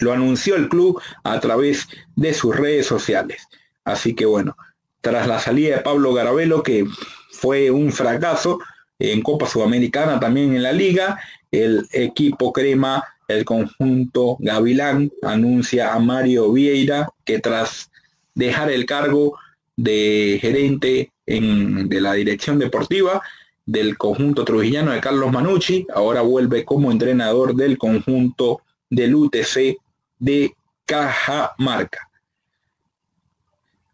lo 0.00 0.12
anunció 0.12 0.56
el 0.56 0.68
club 0.68 1.00
a 1.22 1.38
través 1.40 1.88
de 2.16 2.34
sus 2.34 2.56
redes 2.56 2.86
sociales. 2.86 3.48
Así 3.84 4.14
que 4.14 4.26
bueno, 4.26 4.56
tras 5.00 5.28
la 5.28 5.38
salida 5.38 5.76
de 5.76 5.82
Pablo 5.82 6.14
Garabelo, 6.14 6.62
que 6.62 6.86
fue 7.30 7.70
un 7.70 7.92
fracaso 7.92 8.58
en 8.98 9.22
Copa 9.22 9.46
Sudamericana, 9.46 10.18
también 10.20 10.54
en 10.54 10.62
la 10.62 10.72
liga, 10.72 11.20
el 11.50 11.86
equipo 11.92 12.52
crema, 12.52 13.04
el 13.28 13.44
conjunto 13.44 14.36
Gavilán, 14.40 15.10
anuncia 15.22 15.94
a 15.94 15.98
Mario 15.98 16.52
Vieira 16.52 17.08
que 17.24 17.38
tras 17.38 17.90
dejar 18.34 18.70
el 18.70 18.86
cargo 18.86 19.38
de 19.76 20.38
gerente 20.40 21.12
en, 21.26 21.88
de 21.88 22.00
la 22.00 22.14
dirección 22.14 22.58
deportiva 22.58 23.22
del 23.66 23.96
conjunto 23.96 24.44
trujillano 24.44 24.92
de 24.92 25.00
Carlos 25.00 25.32
Manucci, 25.32 25.86
ahora 25.94 26.20
vuelve 26.20 26.64
como 26.64 26.92
entrenador 26.92 27.54
del 27.54 27.78
conjunto 27.78 28.60
del 28.90 29.14
UTC 29.14 29.78
de 30.18 30.54
Cajamarca. 30.86 32.08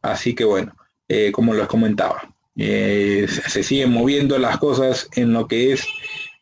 Así 0.02 0.34
que 0.34 0.44
bueno, 0.44 0.74
eh, 1.08 1.30
como 1.32 1.54
les 1.54 1.66
comentaba, 1.66 2.34
eh, 2.56 3.26
se 3.28 3.62
siguen 3.62 3.92
moviendo 3.92 4.38
las 4.38 4.58
cosas 4.58 5.08
en 5.14 5.32
lo 5.32 5.46
que 5.46 5.72
es 5.72 5.86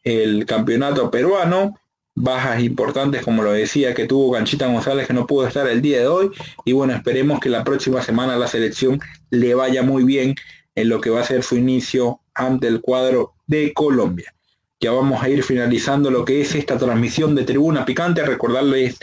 el 0.05 0.47
campeonato 0.47 1.11
peruano, 1.11 1.79
bajas 2.15 2.61
importantes 2.63 3.23
como 3.23 3.43
lo 3.43 3.53
decía 3.53 3.95
que 3.95 4.07
tuvo 4.07 4.33
Ganchita 4.33 4.67
González 4.67 5.07
que 5.07 5.13
no 5.13 5.27
pudo 5.27 5.47
estar 5.47 5.69
el 5.69 5.81
día 5.81 6.01
de 6.01 6.09
hoy 6.09 6.31
y 6.65 6.73
bueno 6.73 6.93
esperemos 6.93 7.39
que 7.39 7.49
la 7.49 7.63
próxima 7.63 8.03
semana 8.03 8.37
la 8.37 8.49
selección 8.49 9.01
le 9.31 9.55
vaya 9.55 9.85
muy 9.85 10.03
bien 10.03 10.35
en 10.75 10.89
lo 10.89 11.01
que 11.01 11.11
va 11.11 11.21
a 11.21 11.25
ser 11.25 11.43
su 11.45 11.57
inicio 11.57 12.21
ante 12.35 12.67
el 12.69 12.81
cuadro 12.81 13.35
de 13.47 13.73
Colombia. 13.73 14.35
Ya 14.81 14.93
vamos 14.93 15.23
a 15.23 15.29
ir 15.29 15.43
finalizando 15.43 16.11
lo 16.11 16.25
que 16.25 16.41
es 16.41 16.55
esta 16.55 16.79
transmisión 16.79 17.35
de 17.35 17.43
Tribuna 17.43 17.85
Picante, 17.85 18.25
recordarles 18.25 18.99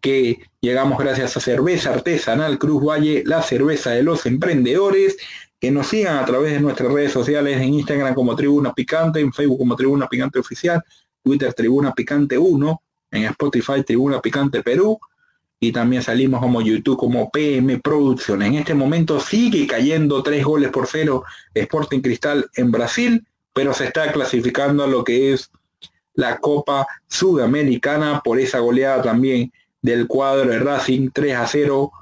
que 0.00 0.38
llegamos 0.60 0.98
gracias 0.98 1.36
a 1.36 1.40
Cerveza 1.40 1.92
Artesanal 1.92 2.58
Cruz 2.58 2.84
Valle, 2.84 3.22
la 3.26 3.42
cerveza 3.42 3.90
de 3.90 4.02
los 4.02 4.26
emprendedores, 4.26 5.16
que 5.60 5.70
nos 5.70 5.88
sigan 5.88 6.18
a 6.18 6.24
través 6.24 6.52
de 6.52 6.60
nuestras 6.60 6.92
redes 6.92 7.12
sociales 7.12 7.60
en 7.60 7.74
Instagram 7.74 8.14
como 8.14 8.36
Tribuna 8.36 8.72
Picante, 8.72 9.20
en 9.20 9.32
Facebook 9.32 9.58
como 9.58 9.76
Tribuna 9.76 10.06
Picante 10.06 10.38
Oficial, 10.38 10.82
Twitter 11.22 11.52
Tribuna 11.52 11.92
Picante 11.92 12.38
1, 12.38 12.82
en 13.10 13.24
Spotify 13.24 13.82
Tribuna 13.84 14.20
Picante 14.20 14.62
Perú 14.62 14.98
y 15.60 15.72
también 15.72 16.02
salimos 16.02 16.40
como 16.40 16.60
YouTube 16.60 16.96
como 16.96 17.30
PM 17.30 17.78
Producciones. 17.78 18.48
En 18.48 18.54
este 18.54 18.74
momento 18.74 19.18
sigue 19.18 19.66
cayendo 19.66 20.22
tres 20.22 20.44
goles 20.44 20.70
por 20.70 20.86
cero 20.86 21.24
Sporting 21.54 22.00
Cristal 22.00 22.48
en 22.54 22.70
Brasil, 22.70 23.26
pero 23.52 23.74
se 23.74 23.86
está 23.86 24.12
clasificando 24.12 24.84
a 24.84 24.86
lo 24.86 25.02
que 25.02 25.32
es 25.32 25.50
la 26.14 26.38
Copa 26.38 26.86
Sudamericana 27.08 28.20
por 28.22 28.38
esa 28.38 28.60
goleada 28.60 29.02
también 29.02 29.52
del 29.82 30.06
cuadro 30.06 30.50
de 30.50 30.58
Racing 30.58 31.10
3 31.12 31.34
a 31.36 31.46
0 31.46 31.92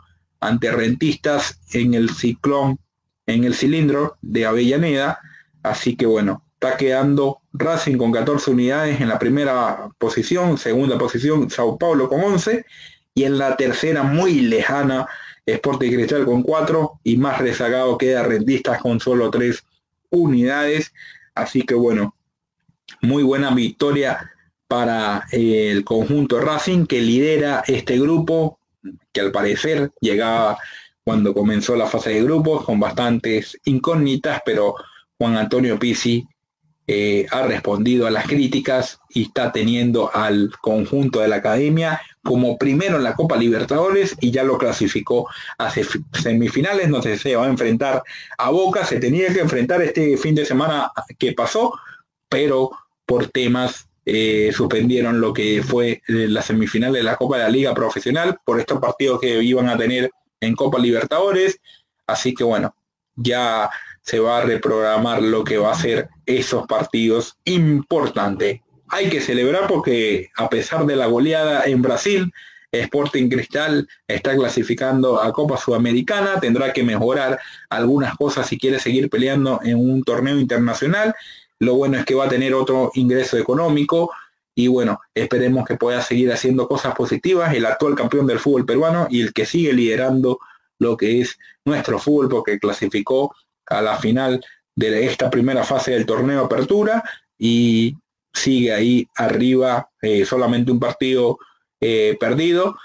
ante 0.41 0.71
Rentistas 0.71 1.61
en 1.73 1.95
el 1.95 2.11
Ciclón 2.11 2.79
en 3.27 3.45
el 3.45 3.55
cilindro 3.55 4.17
de 4.23 4.47
Avellaneda. 4.47 5.19
Así 5.63 5.97
que 5.97 6.07
bueno, 6.07 6.45
está 6.55 6.77
quedando 6.77 7.43
Racing 7.53 7.97
con 7.97 8.13
14 8.13 8.51
unidades 8.51 9.01
en 9.01 9.09
la 9.09 9.19
primera 9.19 9.89
posición, 9.99 10.59
segunda 10.59 10.97
posición 10.97 11.51
Sao 11.51 11.77
Paulo 11.77 12.09
con 12.09 12.23
11 12.23 12.65
y 13.15 13.25
en 13.25 13.39
la 13.39 13.57
tercera 13.57 14.03
muy 14.03 14.41
lejana 14.41 15.09
Sporting 15.45 15.93
Cristal 15.93 16.25
con 16.25 16.43
4 16.43 17.01
y 17.05 17.17
más 17.17 17.39
rezagado 17.39 17.99
queda 17.99 18.23
Rentistas 18.23 18.81
con 18.81 19.01
solo 19.01 19.31
3 19.31 19.63
unidades. 20.11 20.93
Así 21.35 21.63
que 21.63 21.75
bueno, 21.75 22.15
muy 23.01 23.23
buena 23.23 23.51
victoria 23.55 24.33
para 24.69 25.27
el 25.33 25.85
conjunto 25.85 26.41
Racing 26.41 26.87
que 26.87 27.01
lidera 27.01 27.63
este 27.67 27.99
grupo 27.99 28.59
que 29.13 29.21
al 29.21 29.33
parecer 29.33 29.91
llegaba 30.01 30.59
cuando 31.05 31.33
comenzó 31.33 31.77
la 31.77 31.87
fase 31.87 32.11
de 32.11 32.23
grupos 32.23 32.65
con 32.65 32.81
bastantes 32.81 33.59
incógnitas, 33.65 34.43
pero 34.45 34.75
Juan 35.19 35.37
Antonio 35.37 35.79
Pizzi 35.79 36.27
eh, 36.89 37.27
ha 37.31 37.43
respondido 37.43 38.07
a 38.07 38.11
las 38.11 38.27
críticas 38.27 39.01
y 39.11 39.23
está 39.23 39.51
teniendo 39.51 40.15
al 40.15 40.53
conjunto 40.61 41.21
de 41.21 41.27
la 41.27 41.37
academia 41.37 42.01
como 42.23 42.59
primero 42.59 42.97
en 42.97 43.03
la 43.05 43.15
Copa 43.15 43.37
Libertadores 43.37 44.17
y 44.21 44.31
ya 44.31 44.45
lo 44.45 44.57
clasificó 44.57 45.29
a 45.59 45.73
semifinales, 46.13 46.89
no 46.89 47.03
sé, 47.03 47.19
se 47.19 47.35
va 47.35 47.47
a 47.47 47.51
enfrentar 47.51 48.03
a 48.39 48.51
Boca, 48.51 48.85
se 48.85 49.01
tenía 49.01 49.33
que 49.33 49.41
enfrentar 49.41 49.83
este 49.83 50.17
fin 50.17 50.37
de 50.37 50.45
semana 50.45 50.93
que 51.19 51.33
pasó, 51.33 51.73
pero 52.29 52.71
por 53.05 53.29
temas 53.29 53.89
eh, 54.07 54.53
suspendieron 54.55 55.21
lo 55.21 55.33
que 55.33 55.63
fue 55.63 56.01
la 56.07 56.41
semifinal 56.41 56.93
de 56.93 57.03
la 57.03 57.17
Copa 57.17 57.37
de 57.37 57.43
la 57.43 57.51
Liga 57.51 57.75
Profesional 57.75 58.39
por 58.45 58.61
estos 58.61 58.79
partidos 58.79 59.21
que 59.21 59.43
iban 59.43 59.69
a 59.69 59.77
tener 59.77 60.11
en 60.41 60.55
Copa 60.55 60.79
Libertadores. 60.79 61.61
Así 62.07 62.33
que 62.33 62.45
bueno, 62.45 62.75
ya 63.17 63.69
se 64.03 64.21
va 64.21 64.39
a 64.39 64.43
reprogramar 64.43 65.21
lo 65.21 65.43
que 65.43 65.59
va 65.59 65.73
a 65.73 65.75
ser 65.75 66.09
esos 66.25 66.67
partidos 66.69 67.37
importantes. 67.45 68.61
Hay 68.89 69.09
que 69.09 69.21
celebrar 69.21 69.67
porque 69.67 70.31
a 70.37 70.49
pesar 70.49 70.87
de 70.87 70.95
la 70.95 71.07
goleada 71.07 71.65
en 71.65 71.83
Brasil, 71.83 72.33
Sporting 72.71 73.29
Cristal 73.29 73.89
está 74.07 74.37
clasificando 74.37 75.21
a 75.21 75.33
Copa 75.33 75.57
Sudamericana, 75.57 76.39
tendrá 76.41 76.73
que 76.73 76.83
mejorar 76.83 77.41
algunas 77.69 78.15
cosas 78.17 78.47
si 78.47 78.59
quiere 78.59 78.79
seguir 78.79 79.11
peleando 79.11 79.61
en 79.65 79.79
un 79.79 80.03
torneo 80.05 80.39
internacional. 80.39 81.15
Lo 81.59 81.75
bueno 81.75 81.99
es 81.99 82.05
que 82.05 82.15
va 82.15 82.27
a 82.27 82.29
tener 82.29 82.55
otro 82.55 82.91
ingreso 82.95 83.39
económico, 83.39 84.11
y 84.55 84.69
bueno, 84.69 85.01
esperemos 85.15 85.67
que 85.67 85.77
pueda 85.77 86.01
seguir 86.01 86.33
haciendo 86.33 86.67
cosas 86.67 86.95
positivas, 86.95 87.55
el 87.55 87.67
actual 87.67 87.95
campeón 87.95 88.27
del 88.27 88.39
fútbol 88.39 88.65
peruano 88.65 89.07
y 89.11 89.21
el 89.21 89.35
que 89.35 89.45
sigue 89.45 89.75
liderando 89.75 90.39
lo 90.79 90.97
que 90.97 91.21
es 91.21 91.39
nuestro 91.65 91.99
fútbol 91.99 92.29
porque 92.29 92.59
clasificó 92.59 93.35
a 93.67 93.83
la 93.83 93.99
final 93.99 94.43
de 94.75 95.07
esta 95.07 95.29
primera 95.29 95.63
fase 95.63 95.93
del 95.93 96.07
torneo 96.07 96.45
Apertura 96.45 97.03
y 97.39 97.97
sigue 98.33 98.73
ahí 98.73 99.09
arriba, 99.17 99.91
eh, 100.01 100.25
solamente 100.25 100.71
un 100.71 100.81
partido 100.81 101.39
eh, 101.81 102.17
perdido 102.19 102.77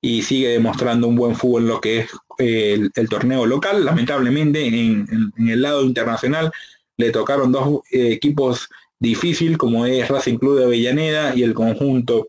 y 0.00 0.22
sigue 0.22 0.48
demostrando 0.48 1.08
un 1.08 1.16
buen 1.16 1.34
fútbol 1.34 1.62
en 1.62 1.68
lo 1.68 1.80
que 1.80 2.00
es 2.00 2.10
el, 2.38 3.08
torneo 3.08 3.46
local. 3.46 3.84
Lamentablemente 3.84 4.66
en, 4.66 5.32
el 5.38 5.62
lado 5.62 5.82
internacional 5.82 6.52
le 6.96 7.10
tocaron 7.10 7.52
dos 7.52 7.82
equipos 7.90 8.68
difíciles 8.98 9.58
como 9.58 9.86
es 9.86 10.08
Racing 10.08 10.38
Club 10.38 10.58
de 10.58 10.64
Avellaneda 10.64 11.34
y 11.34 11.42
el 11.42 11.54
conjunto 11.54 12.28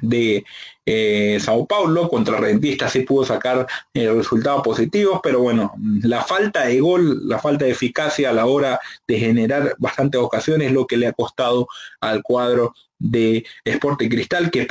de 0.00 0.44
eh, 0.84 1.38
Sao 1.40 1.66
Paulo 1.66 2.08
contra 2.08 2.38
Rentista 2.38 2.88
sí 2.88 3.00
pudo 3.00 3.24
sacar 3.24 3.66
eh, 3.94 4.10
resultados 4.10 4.62
positivos, 4.62 5.20
pero 5.22 5.40
bueno, 5.40 5.74
la 6.02 6.22
falta 6.22 6.66
de 6.66 6.80
gol, 6.80 7.28
la 7.28 7.38
falta 7.38 7.64
de 7.64 7.70
eficacia 7.70 8.30
a 8.30 8.32
la 8.32 8.46
hora 8.46 8.80
de 9.06 9.18
generar 9.18 9.74
bastantes 9.78 10.20
ocasiones 10.20 10.68
es 10.68 10.72
lo 10.72 10.86
que 10.86 10.96
le 10.96 11.06
ha 11.06 11.12
costado 11.12 11.68
al 12.00 12.22
cuadro 12.22 12.74
de 12.98 13.44
Sporting 13.64 14.08
Cristal, 14.08 14.50
que 14.50 14.66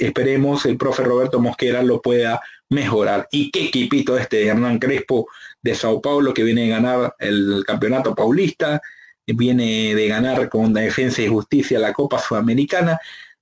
esperemos 0.00 0.64
el 0.66 0.76
profe 0.76 1.02
Roberto 1.02 1.40
Mosquera 1.40 1.82
lo 1.82 2.00
pueda 2.00 2.40
mejorar. 2.70 3.28
Y 3.32 3.50
qué 3.50 3.66
equipito 3.66 4.16
este 4.16 4.38
de 4.38 4.46
Hernán 4.48 4.78
Crespo 4.78 5.26
de 5.62 5.74
Sao 5.74 6.00
Paulo 6.00 6.32
que 6.34 6.44
viene 6.44 6.62
de 6.62 6.68
ganar 6.68 7.14
el 7.18 7.64
campeonato 7.66 8.14
paulista, 8.14 8.80
viene 9.26 9.94
de 9.94 10.08
ganar 10.08 10.48
con 10.48 10.72
Defensa 10.72 11.22
y 11.22 11.28
Justicia 11.28 11.78
la 11.78 11.92
Copa 11.92 12.18
Sudamericana, 12.18 12.98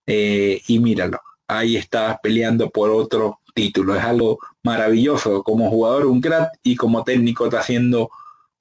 eh, 0.07 0.61
y 0.67 0.79
míralo, 0.79 1.21
ahí 1.59 1.77
está 1.77 2.19
peleando 2.23 2.71
por 2.71 2.91
otro 2.91 3.41
título. 3.55 3.95
Es 3.95 4.05
algo 4.05 4.39
maravilloso. 4.63 5.43
Como 5.43 5.71
jugador 5.71 6.07
un 6.07 6.21
crack 6.21 6.53
y 6.63 6.77
como 6.77 7.05
técnico 7.05 7.45
está 7.45 7.61
haciendo 7.61 8.11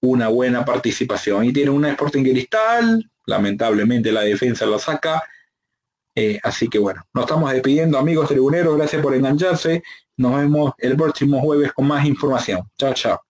una 0.01 0.27
buena 0.27 0.65
participación. 0.65 1.45
Y 1.45 1.53
tiene 1.53 1.71
una 1.71 1.91
Sporting 1.91 2.23
Cristal, 2.23 3.09
lamentablemente 3.25 4.11
la 4.11 4.21
defensa 4.21 4.65
lo 4.65 4.79
saca. 4.79 5.21
Eh, 6.15 6.39
así 6.43 6.67
que 6.67 6.79
bueno, 6.79 7.03
nos 7.13 7.23
estamos 7.23 7.51
despidiendo 7.53 7.97
amigos 7.97 8.27
tribuneros, 8.27 8.75
gracias 8.75 9.01
por 9.01 9.15
engancharse. 9.15 9.83
Nos 10.17 10.35
vemos 10.35 10.73
el 10.77 10.97
próximo 10.97 11.39
jueves 11.39 11.71
con 11.73 11.87
más 11.87 12.05
información. 12.05 12.61
Chao, 12.77 12.93
chao. 12.93 13.21